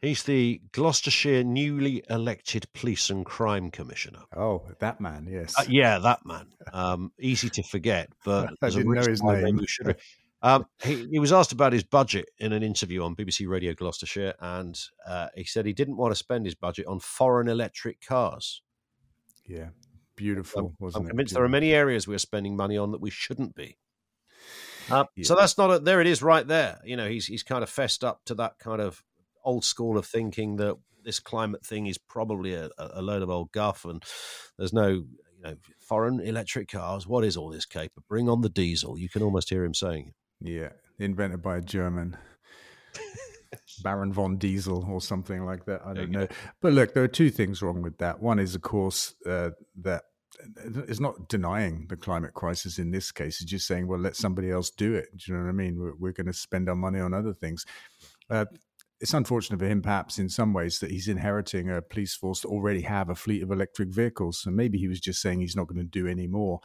He's 0.00 0.22
the 0.22 0.60
Gloucestershire 0.72 1.42
newly 1.42 2.04
elected 2.08 2.72
police 2.72 3.10
and 3.10 3.26
crime 3.26 3.70
commissioner. 3.72 4.20
Oh, 4.36 4.62
that 4.78 5.00
man, 5.00 5.26
yes. 5.28 5.54
Uh, 5.58 5.64
yeah, 5.68 5.98
that 5.98 6.24
man. 6.24 6.46
Um, 6.72 7.12
easy 7.18 7.50
to 7.50 7.62
forget, 7.64 8.08
but 8.24 8.50
I 8.62 8.70
didn't 8.70 8.94
know 8.94 9.02
his 9.02 9.22
name. 9.22 9.60
Um, 10.40 10.66
he, 10.84 11.04
he, 11.10 11.18
was 11.18 11.32
asked 11.32 11.50
about 11.50 11.72
his 11.72 11.82
budget 11.82 12.26
in 12.38 12.52
an 12.52 12.62
interview 12.62 13.02
on 13.02 13.16
BBC 13.16 13.48
Radio 13.48 13.74
Gloucestershire, 13.74 14.34
and 14.38 14.78
uh, 15.04 15.28
he 15.34 15.42
said 15.42 15.66
he 15.66 15.72
didn't 15.72 15.96
want 15.96 16.12
to 16.12 16.16
spend 16.16 16.44
his 16.44 16.54
budget 16.54 16.86
on 16.86 17.00
foreign 17.00 17.48
electric 17.48 18.00
cars. 18.00 18.62
Yeah, 19.44 19.70
beautiful. 20.14 20.76
I'm, 20.80 20.90
I'm 20.94 21.06
convinced 21.08 21.34
there 21.34 21.42
are 21.42 21.48
many 21.48 21.72
areas 21.72 22.06
we 22.06 22.14
are 22.14 22.18
spending 22.18 22.56
money 22.56 22.78
on 22.78 22.92
that 22.92 23.00
we 23.00 23.10
shouldn't 23.10 23.56
be. 23.56 23.78
Uh, 24.88 25.06
yeah. 25.16 25.24
So 25.24 25.34
that's 25.34 25.58
not 25.58 25.72
a, 25.72 25.78
there. 25.80 26.00
It 26.00 26.06
is 26.06 26.22
right 26.22 26.46
there. 26.46 26.78
You 26.84 26.96
know, 26.96 27.08
he's 27.08 27.26
he's 27.26 27.42
kind 27.42 27.64
of 27.64 27.68
fessed 27.68 28.04
up 28.04 28.20
to 28.26 28.36
that 28.36 28.60
kind 28.60 28.80
of 28.80 29.02
old 29.48 29.64
school 29.64 29.96
of 29.96 30.06
thinking 30.06 30.56
that 30.56 30.76
this 31.04 31.20
climate 31.20 31.64
thing 31.64 31.86
is 31.86 31.96
probably 31.96 32.52
a, 32.54 32.68
a 32.78 33.00
load 33.00 33.22
of 33.22 33.30
old 33.30 33.50
guff 33.52 33.84
and 33.86 34.02
there's 34.58 34.74
no 34.74 34.88
you 34.88 35.42
know 35.42 35.56
foreign 35.78 36.20
electric 36.20 36.68
cars. 36.68 37.06
What 37.06 37.24
is 37.24 37.36
all 37.36 37.50
this 37.50 37.64
caper? 37.64 38.02
Bring 38.08 38.28
on 38.28 38.42
the 38.42 38.50
diesel. 38.50 38.98
You 38.98 39.08
can 39.08 39.22
almost 39.22 39.48
hear 39.48 39.64
him 39.64 39.74
saying 39.74 40.08
it. 40.08 40.50
Yeah, 40.50 40.70
invented 40.98 41.42
by 41.42 41.56
a 41.56 41.62
German. 41.62 42.16
Baron 43.82 44.12
von 44.12 44.36
Diesel 44.36 44.84
or 44.90 45.00
something 45.00 45.44
like 45.44 45.64
that. 45.66 45.80
I 45.84 45.94
don't 45.94 46.10
know. 46.10 46.26
Go. 46.26 46.34
But 46.60 46.72
look, 46.72 46.94
there 46.94 47.04
are 47.04 47.08
two 47.08 47.30
things 47.30 47.62
wrong 47.62 47.80
with 47.80 47.98
that. 47.98 48.20
One 48.20 48.38
is, 48.38 48.54
of 48.54 48.62
course, 48.62 49.14
uh, 49.24 49.50
that 49.82 50.02
it's 50.88 51.00
not 51.00 51.28
denying 51.28 51.86
the 51.88 51.96
climate 51.96 52.34
crisis 52.34 52.78
in 52.78 52.90
this 52.90 53.10
case. 53.12 53.40
It's 53.40 53.50
just 53.50 53.66
saying, 53.66 53.86
well, 53.86 54.00
let 54.00 54.16
somebody 54.16 54.50
else 54.50 54.70
do 54.70 54.94
it. 54.94 55.08
Do 55.16 55.32
you 55.32 55.38
know 55.38 55.44
what 55.44 55.50
I 55.50 55.52
mean? 55.52 55.78
We're, 55.78 55.94
we're 55.94 56.12
going 56.12 56.26
to 56.26 56.32
spend 56.32 56.68
our 56.68 56.76
money 56.76 57.00
on 57.00 57.14
other 57.14 57.32
things. 57.32 57.64
Uh, 58.28 58.46
it's 59.00 59.14
unfortunate 59.14 59.58
for 59.58 59.66
him, 59.66 59.82
perhaps 59.82 60.18
in 60.18 60.28
some 60.28 60.52
ways, 60.52 60.80
that 60.80 60.90
he's 60.90 61.08
inheriting 61.08 61.70
a 61.70 61.80
police 61.80 62.14
force 62.14 62.40
that 62.40 62.48
already 62.48 62.80
have 62.82 63.10
a 63.10 63.14
fleet 63.14 63.42
of 63.42 63.50
electric 63.50 63.90
vehicles. 63.90 64.44
And 64.46 64.56
maybe 64.56 64.78
he 64.78 64.88
was 64.88 65.00
just 65.00 65.22
saying 65.22 65.40
he's 65.40 65.56
not 65.56 65.68
going 65.68 65.78
to 65.78 65.84
do 65.84 66.06
any 66.06 66.26
more. 66.26 66.60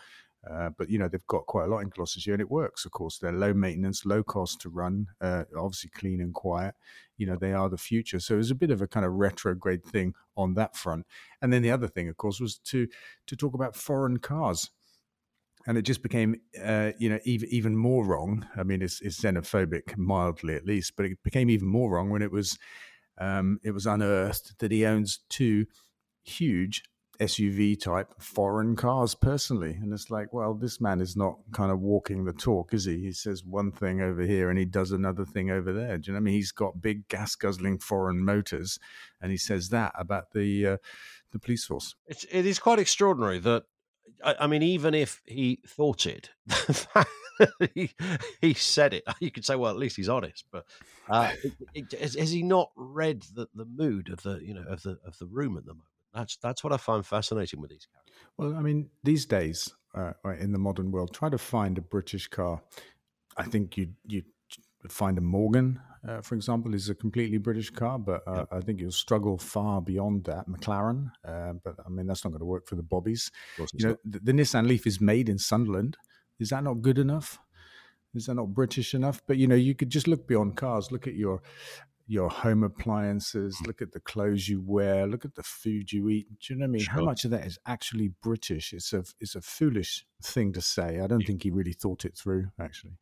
Uh, 0.50 0.70
but 0.78 0.90
you 0.90 1.00
know 1.00 1.08
they've 1.08 1.26
got 1.28 1.46
quite 1.46 1.66
a 1.66 1.68
lot 1.68 1.80
in 1.80 1.90
Gloucestershire, 1.90 2.34
and 2.34 2.42
it 2.42 2.52
works. 2.52 2.84
Of 2.84 2.92
course, 2.92 3.18
they're 3.18 3.32
low 3.32 3.54
maintenance, 3.54 4.06
low 4.06 4.24
cost 4.24 4.60
to 4.62 4.70
run, 4.70 5.08
uh, 5.22 5.46
obviously 5.58 5.90
clean 5.96 6.20
and 6.20 6.34
quiet. 6.34 6.76
You 7.16 7.28
know 7.28 7.38
they 7.38 7.54
are 7.54 7.70
the 7.70 7.78
future. 7.78 8.20
So 8.20 8.34
it 8.34 8.40
was 8.40 8.52
a 8.52 8.56
bit 8.56 8.70
of 8.70 8.82
a 8.82 8.88
kind 8.88 9.06
of 9.06 9.14
retrograde 9.14 9.86
thing 9.86 10.14
on 10.36 10.56
that 10.56 10.76
front. 10.76 11.06
And 11.42 11.54
then 11.54 11.62
the 11.62 11.72
other 11.72 11.88
thing, 11.88 12.10
of 12.10 12.18
course, 12.18 12.42
was 12.42 12.58
to 12.58 12.90
to 13.28 13.36
talk 13.38 13.54
about 13.54 13.78
foreign 13.78 14.20
cars 14.20 14.70
and 15.66 15.78
it 15.78 15.84
just 15.84 16.04
became, 16.04 16.36
uh, 16.62 16.92
you 16.98 17.10
know, 17.10 17.20
even 17.24 17.50
even 17.50 17.76
more 17.76 18.06
wrong. 18.06 18.46
I 18.56 18.64
mean, 18.64 18.82
it's, 18.82 19.02
it's 19.02 19.20
xenophobic, 19.20 19.98
mildly 19.98 20.56
at 20.56 20.66
least, 20.66 20.94
but 20.96 21.06
it 21.06 21.18
became 21.24 21.50
even 21.50 21.68
more 21.68 21.92
wrong 21.92 22.10
when 22.10 22.22
it 22.22 22.32
was 22.32 22.58
um, 23.18 23.60
it 23.64 23.72
was 23.72 23.86
unearthed 23.86 24.60
that 24.60 24.72
he 24.72 24.86
owns 24.86 25.20
two 25.30 25.66
huge 26.24 26.84
SUV 27.20 27.80
type 27.80 28.14
foreign 28.20 28.76
cars 28.76 29.16
personally. 29.16 29.78
And 29.82 29.94
it's 29.94 30.10
like, 30.10 30.34
well, 30.34 30.54
this 30.54 30.82
man 30.82 31.00
is 31.00 31.16
not 31.16 31.38
kind 31.52 31.72
of 31.72 31.80
walking 31.80 32.26
the 32.26 32.34
talk, 32.34 32.74
is 32.74 32.86
he? 32.86 32.98
He 32.98 33.12
says 33.12 33.44
one 33.44 33.72
thing 33.72 34.02
over 34.02 34.24
here 34.24 34.50
and 34.50 34.58
he 34.58 34.66
does 34.66 34.92
another 34.92 35.26
thing 35.26 35.52
over 35.52 35.72
there. 35.72 35.98
Do 35.98 36.08
you 36.08 36.14
know 36.14 36.18
what 36.18 36.22
I 36.22 36.26
mean? 36.26 36.34
He's 36.36 36.52
got 36.52 36.82
big 36.82 37.08
gas 37.08 37.36
guzzling 37.36 37.78
foreign 37.80 38.24
motors 38.24 38.80
and 39.22 39.32
he 39.32 39.38
says 39.38 39.70
that 39.70 39.94
about 39.98 40.32
the 40.32 40.68
uh, 40.68 40.78
the 41.32 41.40
police 41.40 41.66
force. 41.66 41.96
It's, 42.08 42.26
it 42.32 42.46
is 42.46 42.60
quite 42.60 42.80
extraordinary 42.80 43.40
that, 43.40 43.64
I, 44.24 44.36
I 44.42 44.48
mean, 44.48 44.64
even 44.64 44.94
if 44.94 45.22
he 45.26 45.60
thought 45.68 46.06
it, 46.06 46.30
he, 47.74 47.92
he 48.42 48.54
said 48.54 48.94
it, 48.94 49.04
you 49.20 49.32
could 49.32 49.46
say, 49.46 49.56
well, 49.56 49.72
at 49.72 49.78
least 49.78 49.96
he's 49.96 50.10
honest. 50.10 50.46
But 50.52 50.66
uh, 51.10 51.32
it, 51.44 51.54
it, 51.74 52.00
has, 52.00 52.16
has 52.16 52.32
he 52.32 52.44
not 52.44 52.72
read 52.76 53.24
the, 53.34 53.48
the 53.54 53.66
mood 53.66 54.10
of 54.10 54.22
the 54.24 54.40
you 54.44 54.54
know 54.54 54.64
of 54.68 54.84
the 54.84 54.98
of 55.06 55.18
the 55.20 55.28
room 55.28 55.58
at 55.58 55.66
the 55.66 55.74
moment? 55.74 55.88
That's 56.14 56.38
that's 56.38 56.64
what 56.64 56.74
I 56.74 56.78
find 56.78 57.06
fascinating 57.06 57.60
with 57.60 57.72
these 57.72 57.88
characters. 57.92 58.16
Well, 58.38 58.56
I 58.56 58.62
mean, 58.62 58.90
these 59.04 59.26
days 59.26 59.74
uh, 59.96 60.14
in 60.40 60.52
the 60.52 60.60
modern 60.60 60.92
world, 60.92 61.14
try 61.14 61.30
to 61.30 61.38
find 61.38 61.78
a 61.78 61.82
British 61.82 62.28
car. 62.28 62.62
I 63.38 63.44
think 63.44 63.78
you 63.78 63.90
you 64.06 64.24
find 64.90 65.18
a 65.18 65.22
Morgan, 65.22 65.80
uh, 66.08 66.22
for 66.22 66.36
example, 66.36 66.74
is 66.74 66.90
a 66.90 66.96
completely 66.96 67.38
British 67.38 67.70
car, 67.70 67.98
but 67.98 68.24
uh. 68.28 68.46
I 68.52 68.60
think 68.60 68.82
you'll 68.82 68.92
struggle 68.92 69.38
far 69.38 69.82
beyond 69.82 70.26
that. 70.26 70.48
McLaren, 70.48 71.12
uh, 71.26 71.54
but 71.64 71.76
I 71.86 71.90
mean 71.90 72.08
that's 72.08 72.24
not 72.26 72.32
going 72.32 72.42
to 72.42 72.46
work 72.46 72.68
for 72.68 72.76
the 72.76 72.84
Bobbies. 72.84 73.32
You 73.74 73.90
know, 73.90 73.98
the, 74.04 74.20
the, 74.20 74.32
Nissan 74.34 74.68
Leaf 74.68 74.86
is 74.86 75.00
made 75.00 75.30
in 75.30 75.38
Sunderland. 75.38 75.98
Is 76.40 76.50
that 76.50 76.64
not 76.64 76.82
good 76.82 77.00
enough? 77.00 77.40
Is 78.14 78.26
that 78.26 78.36
not 78.36 78.54
British 78.54 78.94
enough? 78.94 79.22
But 79.26 79.38
you 79.38 79.48
know, 79.48 79.56
you 79.56 79.76
could 79.76 79.90
just 79.90 80.08
look 80.08 80.28
beyond 80.28 80.58
cars. 80.58 80.92
Look 80.92 81.08
at 81.08 81.16
your 81.16 81.42
your 82.08 82.30
home 82.30 82.64
appliances, 82.64 83.58
look 83.66 83.82
at 83.82 83.92
the 83.92 84.00
clothes 84.00 84.48
you 84.50 84.62
wear, 84.62 85.08
look 85.08 85.26
at 85.26 85.36
the 85.36 85.44
food 85.44 85.92
you 85.92 86.10
eat. 86.10 86.28
Do 86.40 86.54
you 86.54 86.60
know 86.60 86.64
what 86.64 86.70
I 86.70 86.72
mean? 86.72 86.82
Sure. 86.82 86.94
How 86.94 87.04
much 87.04 87.26
of 87.26 87.32
that 87.32 87.46
is 87.46 87.58
actually 87.66 88.12
British? 88.22 88.74
It's 88.74 88.94
a 88.94 89.04
it's 89.20 89.36
a 89.36 89.42
foolish 89.42 90.06
thing 90.22 90.54
to 90.54 90.62
say. 90.62 91.00
I 91.00 91.08
don't 91.08 91.26
think 91.26 91.44
he 91.44 91.52
really 91.52 91.74
thought 91.74 92.06
it 92.06 92.18
through, 92.18 92.50
actually. 92.60 92.98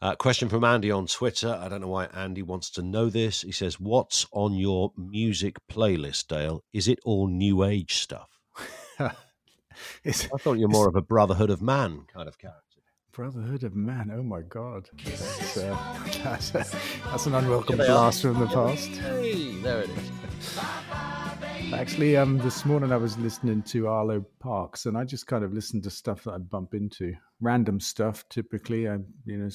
Uh, 0.00 0.14
question 0.14 0.48
from 0.48 0.64
Andy 0.64 0.90
on 0.90 1.06
Twitter. 1.06 1.58
I 1.60 1.68
don't 1.68 1.80
know 1.80 1.88
why 1.88 2.06
Andy 2.06 2.42
wants 2.42 2.70
to 2.72 2.82
know 2.82 3.10
this. 3.10 3.42
He 3.42 3.52
says, 3.52 3.78
"What's 3.78 4.26
on 4.32 4.54
your 4.54 4.92
music 4.96 5.56
playlist, 5.70 6.28
Dale? 6.28 6.62
Is 6.72 6.88
it 6.88 6.98
all 7.04 7.28
new 7.28 7.64
age 7.64 7.96
stuff?" 7.96 8.30
I 8.98 10.38
thought 10.38 10.58
you're 10.58 10.68
more 10.68 10.88
of 10.88 10.96
a 10.96 11.02
Brotherhood 11.02 11.50
of 11.50 11.62
Man 11.62 12.04
kind 12.12 12.28
of 12.28 12.38
character. 12.38 12.69
Brotherhood 13.12 13.64
of 13.64 13.74
Man. 13.74 14.12
Oh 14.14 14.22
my 14.22 14.42
God, 14.42 14.88
that's, 15.04 15.56
uh, 15.56 15.76
that's, 16.22 16.54
uh, 16.54 16.64
that's 17.06 17.26
an 17.26 17.34
unwelcome 17.34 17.78
blast 17.78 18.22
from 18.22 18.38
the 18.38 18.46
past. 18.46 18.88
Hey, 18.88 19.60
there 19.60 19.82
it 19.82 19.90
is. 19.90 20.10
Actually, 21.74 22.16
um, 22.16 22.38
this 22.38 22.64
morning 22.64 22.92
I 22.92 22.96
was 22.96 23.18
listening 23.18 23.62
to 23.64 23.88
Arlo 23.88 24.24
Parks, 24.38 24.86
and 24.86 24.96
I 24.96 25.04
just 25.04 25.26
kind 25.26 25.44
of 25.44 25.52
listened 25.52 25.82
to 25.84 25.90
stuff 25.90 26.22
that 26.24 26.32
I 26.32 26.38
bump 26.38 26.74
into, 26.74 27.14
random 27.40 27.80
stuff. 27.80 28.28
Typically, 28.28 28.88
I 28.88 28.98
you 29.24 29.38
know 29.38 29.48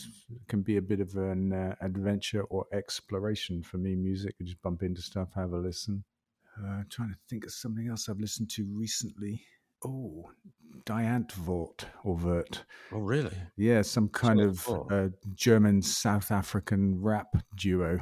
can 0.50 0.62
be 0.62 0.78
a 0.78 0.82
bit 0.82 1.00
of 1.00 1.16
an 1.16 1.54
uh, 1.54 1.76
adventure 1.82 2.44
or 2.44 2.66
exploration 2.74 3.64
for 3.64 3.78
me. 3.78 3.96
Music, 3.96 4.36
I 4.42 4.44
just 4.44 4.62
bump 4.62 4.84
into 4.84 5.02
stuff, 5.02 5.30
have 5.36 5.54
a 5.54 5.58
listen. 5.58 6.04
Uh, 6.58 6.84
trying 6.90 7.10
to 7.10 7.18
think 7.30 7.46
of 7.46 7.52
something 7.52 7.88
else 7.90 8.10
I've 8.10 8.20
listened 8.20 8.50
to 8.52 8.66
recently. 8.66 9.42
Oh, 9.86 10.30
Die 10.86 11.04
Antwoord 11.04 11.86
or 12.04 12.16
Vert. 12.16 12.64
Oh, 12.92 13.00
really? 13.00 13.36
Yeah, 13.58 13.82
some 13.82 14.08
kind 14.08 14.40
of 14.40 14.68
uh, 14.92 15.10
German 15.34 15.82
South 15.82 16.32
African 16.32 17.02
rap 17.02 17.36
duo. 17.56 18.00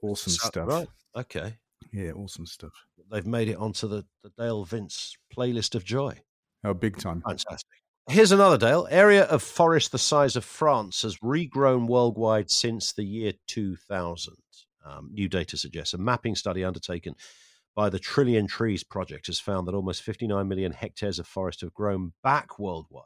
Awesome 0.00 0.32
so, 0.32 0.48
stuff. 0.48 0.68
Right. 0.68 0.88
Okay. 1.16 1.56
Yeah, 1.92 2.12
awesome 2.12 2.46
stuff. 2.46 2.72
They've 3.10 3.26
made 3.26 3.48
it 3.48 3.56
onto 3.56 3.88
the, 3.88 4.04
the 4.22 4.30
Dale 4.38 4.64
Vince 4.64 5.16
playlist 5.36 5.74
of 5.74 5.84
joy. 5.84 6.22
Oh, 6.64 6.72
big 6.72 6.98
time. 6.98 7.20
Fantastic. 7.26 7.68
Here's 8.08 8.32
another 8.32 8.58
Dale. 8.58 8.86
Area 8.90 9.24
of 9.24 9.42
forest 9.42 9.92
the 9.92 9.98
size 9.98 10.36
of 10.36 10.44
France 10.44 11.02
has 11.02 11.18
regrown 11.18 11.88
worldwide 11.88 12.50
since 12.50 12.92
the 12.92 13.04
year 13.04 13.32
2000. 13.48 14.34
Um, 14.84 15.10
new 15.12 15.28
data 15.28 15.56
suggests 15.56 15.94
a 15.94 15.98
mapping 15.98 16.34
study 16.34 16.64
undertaken 16.64 17.14
by 17.74 17.88
the 17.88 17.98
Trillion 17.98 18.46
Trees 18.46 18.84
Project 18.84 19.26
has 19.26 19.40
found 19.40 19.66
that 19.66 19.74
almost 19.74 20.02
59 20.02 20.46
million 20.46 20.72
hectares 20.72 21.18
of 21.18 21.26
forest 21.26 21.62
have 21.62 21.72
grown 21.72 22.12
back 22.22 22.58
worldwide 22.58 23.04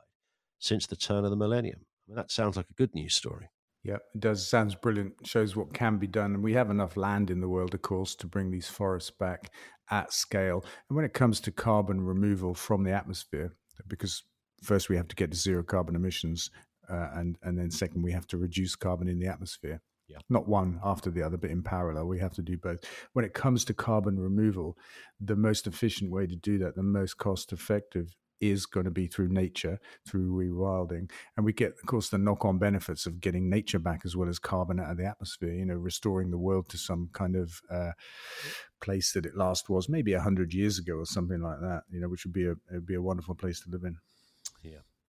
since 0.59 0.87
the 0.87 0.97
turn 0.97 1.25
of 1.25 1.31
the 1.31 1.37
millennium. 1.37 1.81
I 1.85 2.11
mean, 2.11 2.17
that 2.17 2.31
sounds 2.31 2.57
like 2.57 2.67
a 2.71 2.75
good 2.75 2.95
news 2.95 3.15
story. 3.15 3.51
Yeah, 3.87 3.99
it 4.15 4.21
does. 4.21 4.47
Sounds 4.47 4.75
brilliant. 4.75 5.15
Shows 5.25 5.55
what 5.55 5.73
can 5.73 5.99
be 5.99 6.09
done. 6.09 6.35
And 6.35 6.43
we 6.43 6.55
have 6.55 6.71
enough 6.71 6.97
land 6.97 7.31
in 7.31 7.41
the 7.41 7.49
world, 7.49 7.73
of 7.73 7.83
course, 7.83 8.17
to 8.17 8.27
bring 8.27 8.51
these 8.51 8.69
forests 8.69 9.13
back 9.13 9.53
at 9.91 10.13
scale. 10.13 10.65
And 10.89 10.97
when 10.97 11.05
it 11.05 11.15
comes 11.15 11.41
to 11.43 11.53
carbon 11.53 12.01
removal 12.01 12.53
from 12.53 12.83
the 12.83 12.91
atmosphere, 12.91 13.53
because 13.87 14.25
first 14.61 14.89
we 14.89 14.97
have 14.97 15.07
to 15.09 15.15
get 15.15 15.31
to 15.31 15.37
zero 15.37 15.63
carbon 15.63 15.95
emissions, 15.95 16.51
uh, 16.91 17.11
and, 17.15 17.39
and 17.43 17.57
then 17.57 17.71
second, 17.71 18.03
we 18.03 18.11
have 18.11 18.27
to 18.29 18.39
reduce 18.39 18.75
carbon 18.75 19.07
in 19.07 19.21
the 19.21 19.29
atmosphere. 19.29 19.81
Yeah. 20.09 20.19
Not 20.29 20.49
one 20.49 20.81
after 20.85 21.11
the 21.11 21.23
other, 21.23 21.37
but 21.37 21.51
in 21.51 21.63
parallel. 21.63 22.07
We 22.07 22.21
have 22.21 22.35
to 22.35 22.43
do 22.43 22.57
both. 22.57 22.79
When 23.13 23.25
it 23.25 23.35
comes 23.35 23.65
to 23.65 23.75
carbon 23.75 24.19
removal, 24.19 24.77
the 25.21 25.37
most 25.37 25.67
efficient 25.67 26.13
way 26.13 26.27
to 26.27 26.37
do 26.37 26.59
that, 26.59 26.77
the 26.77 26.83
most 26.83 27.19
cost 27.19 27.53
effective, 27.53 28.15
is 28.41 28.67
going 28.67 28.85
to 28.85 28.91
be 28.91 29.07
through 29.07 29.29
nature, 29.29 29.81
through 30.07 30.31
rewilding. 30.31 31.11
And 31.37 31.47
we 31.47 31.53
get, 31.53 31.71
of 31.71 31.87
course, 31.87 32.11
the 32.11 32.19
knock 32.19 32.45
on 32.45 32.59
benefits 32.59 33.07
of 33.07 33.21
getting 33.21 33.49
nature 33.49 33.79
back 33.79 34.03
as 34.05 34.15
well 34.15 34.29
as 34.29 34.39
carbon 34.39 34.79
out 34.79 34.91
of 34.91 34.99
the 34.99 35.07
atmosphere, 35.07 35.55
you 35.55 35.65
know, 35.65 35.75
restoring 35.75 36.31
the 36.31 36.39
world 36.39 36.69
to 36.71 36.79
some 36.79 37.09
kind 37.13 37.37
of 37.37 37.61
uh, 37.71 37.93
place 38.81 39.13
that 39.13 39.27
it 39.27 39.37
last 39.37 39.69
was, 39.69 39.89
maybe 39.89 40.13
100 40.13 40.53
years 40.53 40.79
ago 40.79 40.95
or 40.95 41.07
something 41.07 41.41
like 41.41 41.61
that, 41.61 41.83
you 41.91 42.01
know, 42.01 42.09
which 42.09 42.25
would 42.25 42.35
be 42.35 42.47
a, 42.47 42.55
would 42.71 42.87
be 42.87 42.95
a 42.95 43.03
wonderful 43.03 43.35
place 43.35 43.61
to 43.61 43.71
live 43.71 43.85
in. 43.85 43.97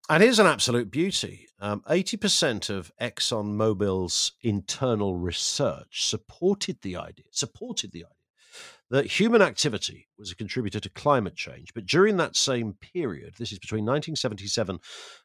And 0.09 0.23
here's 0.23 0.39
an 0.39 0.47
absolute 0.47 0.89
beauty. 0.89 1.49
Um, 1.59 1.81
80% 1.89 2.69
of 2.69 2.93
ExxonMobil's 3.01 4.31
internal 4.41 5.15
research 5.15 6.05
supported 6.07 6.81
the 6.81 6.95
idea, 6.95 7.25
supported 7.31 7.91
the 7.91 8.05
idea 8.05 8.11
that 8.89 9.19
human 9.19 9.41
activity 9.41 10.07
was 10.17 10.31
a 10.31 10.35
contributor 10.35 10.79
to 10.79 10.89
climate 10.89 11.35
change. 11.35 11.73
But 11.73 11.85
during 11.85 12.15
that 12.17 12.37
same 12.37 12.73
period, 12.73 13.33
this 13.37 13.51
is 13.51 13.59
between 13.59 13.83
1977 13.83 14.79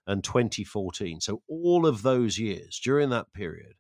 and 0.09 0.25
2014, 0.25 1.21
so 1.21 1.43
all 1.49 1.87
of 1.87 2.03
those 2.03 2.41
years, 2.41 2.81
during 2.83 3.11
that 3.11 3.33
period, 3.33 3.75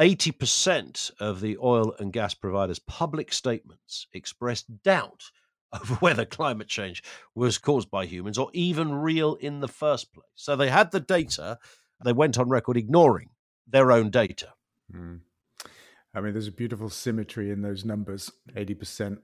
80% 0.00 1.10
of 1.20 1.42
the 1.42 1.58
oil 1.62 1.94
and 1.98 2.10
gas 2.10 2.32
providers' 2.32 2.78
public 2.78 3.34
statements 3.34 4.06
expressed 4.14 4.82
doubt 4.82 5.24
over 5.80 5.94
whether 6.00 6.24
climate 6.24 6.68
change 6.68 7.02
was 7.34 7.58
caused 7.58 7.90
by 7.90 8.06
humans 8.06 8.38
or 8.38 8.50
even 8.52 8.94
real 8.94 9.34
in 9.34 9.60
the 9.60 9.68
first 9.68 10.12
place. 10.12 10.26
So 10.34 10.56
they 10.56 10.68
had 10.68 10.90
the 10.90 11.00
data, 11.00 11.58
they 12.04 12.12
went 12.12 12.38
on 12.38 12.48
record 12.48 12.76
ignoring 12.76 13.30
their 13.66 13.90
own 13.92 14.10
data. 14.10 14.52
Mm. 14.92 15.20
I 16.14 16.20
mean, 16.20 16.32
there's 16.32 16.48
a 16.48 16.52
beautiful 16.52 16.88
symmetry 16.88 17.50
in 17.50 17.60
those 17.60 17.84
numbers 17.84 18.30
80% 18.54 19.18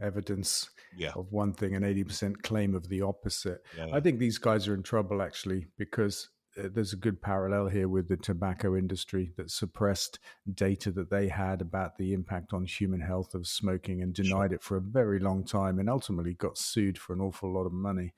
evidence 0.00 0.70
yeah. 0.96 1.12
of 1.14 1.32
one 1.32 1.52
thing 1.52 1.74
and 1.74 1.84
80% 1.84 2.42
claim 2.42 2.74
of 2.74 2.88
the 2.88 3.02
opposite. 3.02 3.62
Yeah. 3.76 3.88
I 3.92 4.00
think 4.00 4.18
these 4.18 4.38
guys 4.38 4.66
are 4.68 4.74
in 4.74 4.82
trouble 4.82 5.22
actually 5.22 5.66
because 5.78 6.30
there's 6.56 6.92
a 6.92 6.96
good 6.96 7.20
parallel 7.20 7.68
here 7.68 7.88
with 7.88 8.08
the 8.08 8.16
tobacco 8.16 8.76
industry 8.76 9.32
that 9.36 9.50
suppressed 9.50 10.18
data 10.54 10.90
that 10.92 11.10
they 11.10 11.28
had 11.28 11.60
about 11.60 11.96
the 11.96 12.12
impact 12.12 12.52
on 12.52 12.64
human 12.64 13.00
health 13.00 13.34
of 13.34 13.46
smoking 13.46 14.02
and 14.02 14.14
denied 14.14 14.50
sure. 14.50 14.54
it 14.54 14.62
for 14.62 14.76
a 14.76 14.80
very 14.80 15.18
long 15.18 15.44
time 15.44 15.78
and 15.78 15.90
ultimately 15.90 16.34
got 16.34 16.56
sued 16.56 16.98
for 16.98 17.12
an 17.12 17.20
awful 17.20 17.52
lot 17.52 17.66
of 17.66 17.72
money. 17.72 18.12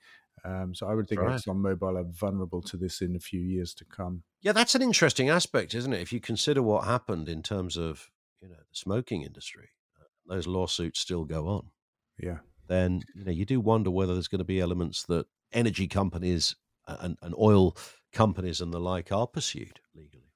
Um, 0.45 0.75
so 0.75 0.87
I 0.87 0.93
would 0.93 1.07
think 1.07 1.21
right. 1.21 1.39
ExxonMobil 1.39 1.99
are 1.99 2.05
vulnerable 2.11 2.61
to 2.63 2.77
this 2.77 3.01
in 3.01 3.15
a 3.15 3.19
few 3.19 3.41
years 3.41 3.73
to 3.75 3.85
come. 3.85 4.23
Yeah, 4.41 4.51
that's 4.51 4.75
an 4.75 4.81
interesting 4.81 5.29
aspect, 5.29 5.73
isn't 5.73 5.93
it? 5.93 6.01
If 6.01 6.13
you 6.13 6.19
consider 6.19 6.61
what 6.61 6.85
happened 6.85 7.27
in 7.27 7.41
terms 7.41 7.75
of 7.75 8.09
you 8.41 8.47
know 8.47 8.55
the 8.55 8.75
smoking 8.75 9.23
industry, 9.23 9.69
uh, 9.99 10.33
those 10.33 10.45
lawsuits 10.45 10.99
still 10.99 11.25
go 11.25 11.47
on. 11.47 11.67
Yeah. 12.19 12.37
Then 12.67 13.01
you 13.15 13.25
know 13.25 13.31
you 13.31 13.45
do 13.45 13.59
wonder 13.59 13.89
whether 13.89 14.13
there's 14.13 14.27
going 14.27 14.39
to 14.39 14.45
be 14.45 14.59
elements 14.59 15.03
that 15.03 15.25
energy 15.51 15.87
companies 15.87 16.55
and, 16.87 17.17
and 17.21 17.35
oil 17.37 17.75
companies 18.13 18.61
and 18.61 18.73
the 18.73 18.79
like 18.79 19.11
are 19.11 19.27
pursued 19.27 19.79
legally. 19.95 20.27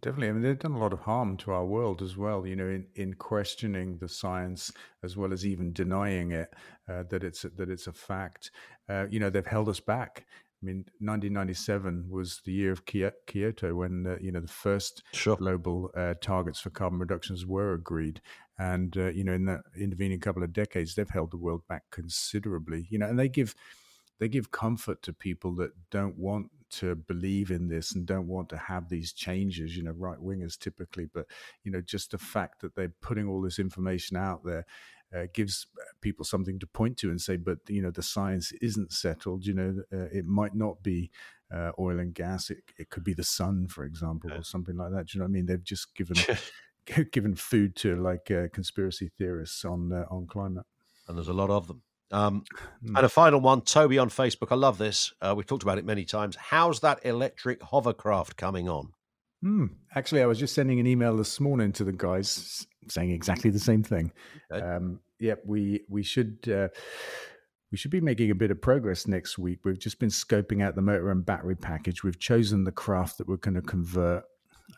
Definitely. 0.00 0.28
I 0.28 0.32
mean, 0.32 0.42
they've 0.42 0.58
done 0.58 0.72
a 0.72 0.78
lot 0.78 0.92
of 0.94 1.00
harm 1.00 1.36
to 1.38 1.52
our 1.52 1.64
world 1.64 2.00
as 2.00 2.16
well, 2.16 2.46
you 2.46 2.56
know, 2.56 2.68
in, 2.68 2.86
in 2.94 3.14
questioning 3.14 3.98
the 3.98 4.08
science 4.08 4.72
as 5.02 5.16
well 5.16 5.32
as 5.32 5.44
even 5.46 5.72
denying 5.72 6.32
it, 6.32 6.54
uh, 6.88 7.02
that 7.10 7.22
it's, 7.22 7.42
that 7.42 7.68
it's 7.68 7.86
a 7.86 7.92
fact. 7.92 8.50
Uh, 8.88 9.06
you 9.10 9.20
know, 9.20 9.28
they've 9.28 9.44
held 9.44 9.68
us 9.68 9.80
back. 9.80 10.24
I 10.62 10.66
mean, 10.66 10.76
1997 11.00 12.06
was 12.08 12.40
the 12.46 12.52
year 12.52 12.72
of 12.72 12.86
Kyoto 12.86 13.74
when, 13.74 14.06
uh, 14.06 14.16
you 14.20 14.32
know, 14.32 14.40
the 14.40 14.48
first 14.48 15.02
sure. 15.12 15.36
global 15.36 15.90
uh, 15.94 16.14
targets 16.22 16.60
for 16.60 16.70
carbon 16.70 16.98
reductions 16.98 17.44
were 17.44 17.74
agreed. 17.74 18.22
And, 18.58 18.96
uh, 18.96 19.10
you 19.10 19.24
know, 19.24 19.34
in 19.34 19.44
that 19.46 19.60
intervening 19.78 20.20
couple 20.20 20.42
of 20.42 20.54
decades, 20.54 20.94
they've 20.94 21.10
held 21.10 21.32
the 21.32 21.36
world 21.36 21.62
back 21.68 21.82
considerably, 21.90 22.86
you 22.88 22.98
know, 22.98 23.06
and 23.06 23.18
they 23.18 23.28
give, 23.28 23.54
they 24.18 24.28
give 24.28 24.52
comfort 24.52 25.02
to 25.02 25.12
people 25.12 25.54
that 25.56 25.72
don't 25.90 26.16
want 26.16 26.46
to 26.78 26.94
believe 26.94 27.50
in 27.50 27.68
this 27.68 27.94
and 27.94 28.06
don't 28.06 28.28
want 28.28 28.48
to 28.50 28.56
have 28.56 28.88
these 28.88 29.12
changes, 29.12 29.76
you 29.76 29.82
know, 29.82 29.92
right 29.92 30.18
wingers 30.18 30.58
typically, 30.58 31.06
but, 31.12 31.26
you 31.62 31.70
know, 31.70 31.80
just 31.80 32.10
the 32.10 32.18
fact 32.18 32.60
that 32.60 32.74
they're 32.74 32.92
putting 33.00 33.28
all 33.28 33.40
this 33.40 33.58
information 33.58 34.16
out 34.16 34.44
there 34.44 34.66
uh, 35.14 35.26
gives 35.32 35.66
people 36.00 36.24
something 36.24 36.58
to 36.58 36.66
point 36.66 36.96
to 36.98 37.10
and 37.10 37.20
say, 37.20 37.36
but 37.36 37.58
you 37.68 37.80
know, 37.80 37.90
the 37.90 38.02
science 38.02 38.52
isn't 38.60 38.92
settled. 38.92 39.46
You 39.46 39.54
know, 39.54 39.82
uh, 39.92 40.08
it 40.12 40.26
might 40.26 40.54
not 40.54 40.82
be 40.82 41.10
uh, 41.54 41.70
oil 41.78 42.00
and 42.00 42.14
gas. 42.14 42.50
It, 42.50 42.58
it 42.78 42.90
could 42.90 43.04
be 43.04 43.14
the 43.14 43.22
sun, 43.22 43.68
for 43.68 43.84
example, 43.84 44.32
or 44.32 44.42
something 44.42 44.76
like 44.76 44.90
that. 44.92 45.06
Do 45.06 45.16
you 45.16 45.20
know 45.20 45.26
what 45.26 45.30
I 45.30 45.32
mean? 45.32 45.46
They've 45.46 45.62
just 45.62 45.94
given 45.94 46.16
given 47.12 47.34
food 47.34 47.76
to 47.76 47.96
like 47.96 48.30
uh, 48.30 48.48
conspiracy 48.52 49.10
theorists 49.18 49.64
on 49.64 49.92
uh, 49.92 50.04
on 50.10 50.26
climate, 50.26 50.66
and 51.08 51.16
there's 51.16 51.28
a 51.28 51.32
lot 51.32 51.50
of 51.50 51.66
them. 51.66 51.82
Um, 52.10 52.44
Hmm. 52.84 52.96
and 52.96 53.06
a 53.06 53.08
final 53.08 53.40
one, 53.40 53.62
Toby 53.62 53.98
on 53.98 54.10
Facebook. 54.10 54.48
I 54.50 54.56
love 54.56 54.78
this. 54.78 55.12
Uh, 55.22 55.34
we've 55.36 55.46
talked 55.46 55.62
about 55.62 55.78
it 55.78 55.84
many 55.86 56.04
times. 56.04 56.36
How's 56.36 56.80
that 56.80 57.04
electric 57.04 57.62
hovercraft 57.62 58.36
coming 58.36 58.68
on? 58.68 58.92
Hmm. 59.42 59.66
Actually, 59.94 60.22
I 60.22 60.26
was 60.26 60.38
just 60.38 60.54
sending 60.54 60.80
an 60.80 60.86
email 60.86 61.16
this 61.16 61.40
morning 61.40 61.72
to 61.72 61.84
the 61.84 61.92
guys 61.92 62.66
saying 62.88 63.10
exactly 63.10 63.50
the 63.50 63.58
same 63.58 63.82
thing. 63.82 64.12
Okay. 64.52 64.64
Um, 64.64 65.00
yep, 65.18 65.42
we 65.46 65.84
we 65.88 66.02
should 66.02 66.38
uh, 66.48 66.68
we 67.70 67.78
should 67.78 67.90
be 67.90 68.00
making 68.00 68.30
a 68.30 68.34
bit 68.34 68.50
of 68.50 68.60
progress 68.60 69.06
next 69.06 69.38
week. 69.38 69.60
We've 69.64 69.78
just 69.78 69.98
been 69.98 70.08
scoping 70.10 70.62
out 70.62 70.74
the 70.74 70.82
motor 70.82 71.10
and 71.10 71.24
battery 71.24 71.56
package. 71.56 72.02
We've 72.04 72.18
chosen 72.18 72.64
the 72.64 72.72
craft 72.72 73.18
that 73.18 73.28
we're 73.28 73.36
going 73.36 73.54
to 73.54 73.62
convert, 73.62 74.24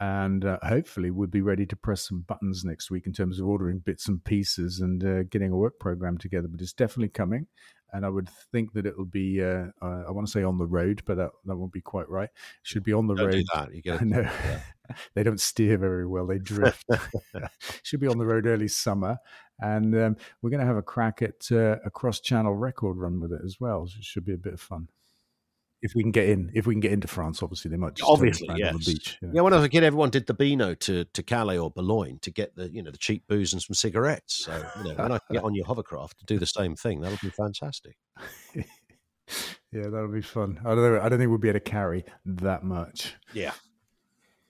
and 0.00 0.44
uh, 0.44 0.58
hopefully 0.62 1.10
we'll 1.10 1.28
be 1.28 1.40
ready 1.40 1.66
to 1.66 1.76
press 1.76 2.08
some 2.08 2.20
buttons 2.20 2.64
next 2.64 2.90
week 2.90 3.06
in 3.06 3.12
terms 3.12 3.40
of 3.40 3.46
ordering 3.46 3.78
bits 3.78 4.08
and 4.08 4.24
pieces 4.24 4.80
and 4.80 5.04
uh, 5.04 5.22
getting 5.24 5.52
a 5.52 5.56
work 5.56 5.78
program 5.78 6.18
together. 6.18 6.48
But 6.48 6.60
it's 6.60 6.72
definitely 6.72 7.08
coming. 7.08 7.46
And 7.92 8.04
I 8.04 8.08
would 8.08 8.28
think 8.52 8.72
that 8.72 8.84
it'll 8.84 9.04
be, 9.06 9.42
uh, 9.42 9.66
uh, 9.80 10.04
I 10.06 10.10
want 10.10 10.26
to 10.26 10.30
say 10.30 10.42
on 10.42 10.58
the 10.58 10.66
road, 10.66 11.02
but 11.06 11.16
that, 11.16 11.30
that 11.44 11.56
won't 11.56 11.72
be 11.72 11.80
quite 11.80 12.08
right. 12.08 12.28
It 12.28 12.64
should 12.64 12.82
be 12.82 12.92
on 12.92 13.06
the 13.06 13.14
Don't 13.14 13.26
road. 13.26 13.44
do. 13.54 13.74
You 13.74 13.80
get 13.80 14.02
I 14.02 14.04
know. 14.04 14.28
they 15.14 15.22
don't 15.22 15.40
steer 15.40 15.78
very 15.78 16.06
well. 16.06 16.26
They 16.26 16.38
drift. 16.38 16.84
Should 17.84 18.00
be 18.00 18.08
on 18.08 18.18
the 18.18 18.26
road 18.26 18.44
early 18.44 18.68
summer. 18.68 19.18
And 19.60 19.94
um, 19.94 20.16
we're 20.42 20.50
going 20.50 20.60
to 20.60 20.66
have 20.66 20.76
a 20.76 20.82
crack 20.82 21.22
at 21.22 21.50
uh, 21.50 21.76
a 21.84 21.90
cross 21.90 22.20
channel 22.20 22.54
record 22.54 22.96
run 22.98 23.20
with 23.20 23.32
it 23.32 23.40
as 23.44 23.58
well. 23.60 23.84
It 23.84 24.04
should 24.04 24.24
be 24.24 24.34
a 24.34 24.38
bit 24.38 24.54
of 24.54 24.60
fun. 24.60 24.88
If 25.82 25.94
we 25.94 26.02
can 26.02 26.10
get 26.10 26.28
in, 26.28 26.50
if 26.54 26.66
we 26.66 26.74
can 26.74 26.80
get 26.80 26.92
into 26.92 27.06
France, 27.06 27.42
obviously 27.42 27.70
they 27.70 27.76
might 27.76 27.94
just 27.94 28.10
Obviously, 28.10 28.48
around 28.48 28.58
yes. 28.58 28.72
on 28.74 28.80
the 28.80 28.84
beach. 28.92 29.18
you 29.20 29.28
know. 29.28 29.34
Yeah, 29.34 29.40
when 29.42 29.52
I 29.52 29.56
was 29.56 29.66
a 29.66 29.68
kid, 29.68 29.84
everyone 29.84 30.10
did 30.10 30.26
the 30.26 30.34
Beano 30.34 30.74
to, 30.74 31.04
to 31.04 31.22
Calais 31.22 31.58
or 31.58 31.70
Boulogne 31.70 32.18
to 32.22 32.30
get 32.30 32.56
the 32.56 32.70
you 32.70 32.82
know 32.82 32.90
the 32.90 32.98
cheap 32.98 33.24
booze 33.28 33.52
and 33.52 33.60
some 33.60 33.74
cigarettes. 33.74 34.44
So 34.44 34.64
you 34.78 34.84
know, 34.84 34.94
when 34.94 35.12
I 35.12 35.18
can 35.18 35.34
get 35.34 35.44
on 35.44 35.54
your 35.54 35.66
hovercraft 35.66 36.18
to 36.20 36.24
do 36.24 36.38
the 36.38 36.46
same 36.46 36.76
thing, 36.76 37.00
that'll 37.00 37.18
be 37.22 37.30
fantastic. 37.30 37.96
Yeah, 39.72 39.88
that'll 39.88 40.12
be 40.12 40.22
fun. 40.22 40.60
I 40.64 40.74
don't 40.74 40.78
know. 40.78 41.00
I 41.00 41.08
don't 41.08 41.18
think 41.18 41.28
we'll 41.28 41.38
be 41.38 41.48
able 41.48 41.58
to 41.58 41.70
carry 41.70 42.04
that 42.24 42.62
much. 42.62 43.14
Yeah, 43.34 43.52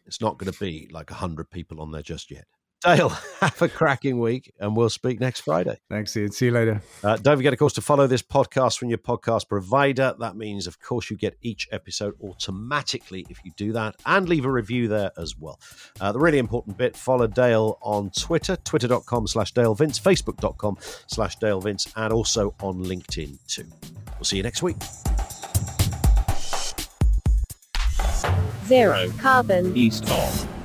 it's 0.04 0.21
not 0.21 0.38
going 0.38 0.52
to 0.52 0.59
be 0.61 0.88
like 0.92 1.11
hundred 1.11 1.50
people 1.50 1.80
on 1.80 1.90
there 1.90 2.02
just 2.02 2.30
yet. 2.30 2.45
Dale, 2.83 3.09
have 3.40 3.61
a 3.62 3.68
cracking 3.68 4.21
week, 4.21 4.52
and 4.61 4.76
we'll 4.76 4.90
speak 4.90 5.18
next 5.18 5.40
Friday. 5.40 5.78
Thanks, 5.88 6.16
Ian. 6.16 6.30
See 6.30 6.47
you 6.47 6.52
later. 6.52 6.83
Uh, 7.02 7.16
don't 7.16 7.37
forget, 7.37 7.52
of 7.52 7.59
course, 7.59 7.73
to 7.75 7.80
follow 7.80 8.06
this 8.06 8.23
podcast 8.23 8.78
from 8.78 8.88
your 8.88 8.99
podcast 8.99 9.49
provider. 9.49 10.14
That 10.18 10.37
means, 10.37 10.66
of 10.66 10.80
course, 10.80 11.11
you 11.11 11.16
get 11.16 11.37
each 11.42 11.68
episode 11.73 12.14
automatically 12.23 13.26
if 13.30 13.38
you 13.45 13.52
do 13.56 13.73
that 13.73 13.97
and 14.04 14.28
leave 14.28 14.45
a 14.45 14.50
review 14.50 14.88
there 14.88 15.11
as 15.16 15.37
well. 15.37 15.59
Uh, 16.00 16.12
the 16.12 16.18
really 16.18 16.38
important 16.38 16.76
bit 16.76 16.97
follow 16.97 17.26
Dale 17.26 17.78
on 17.83 18.11
Twitter, 18.11 18.56
twitter.com 18.56 19.26
slash 19.26 19.52
Dale 19.52 19.75
Vince, 19.75 19.99
facebook.com 19.99 20.76
slash 21.06 21.37
Dale 21.37 21.61
Vince, 21.61 21.92
and 21.97 22.12
also 22.12 22.54
on 22.61 22.85
LinkedIn 22.85 23.38
too. 23.49 23.66
We'll 24.16 24.25
see 24.25 24.37
you 24.37 24.42
next 24.42 24.62
week. 24.62 24.76
Zero 28.66 29.11
carbon. 29.18 29.76
East 29.76 30.09
of. 30.11 30.55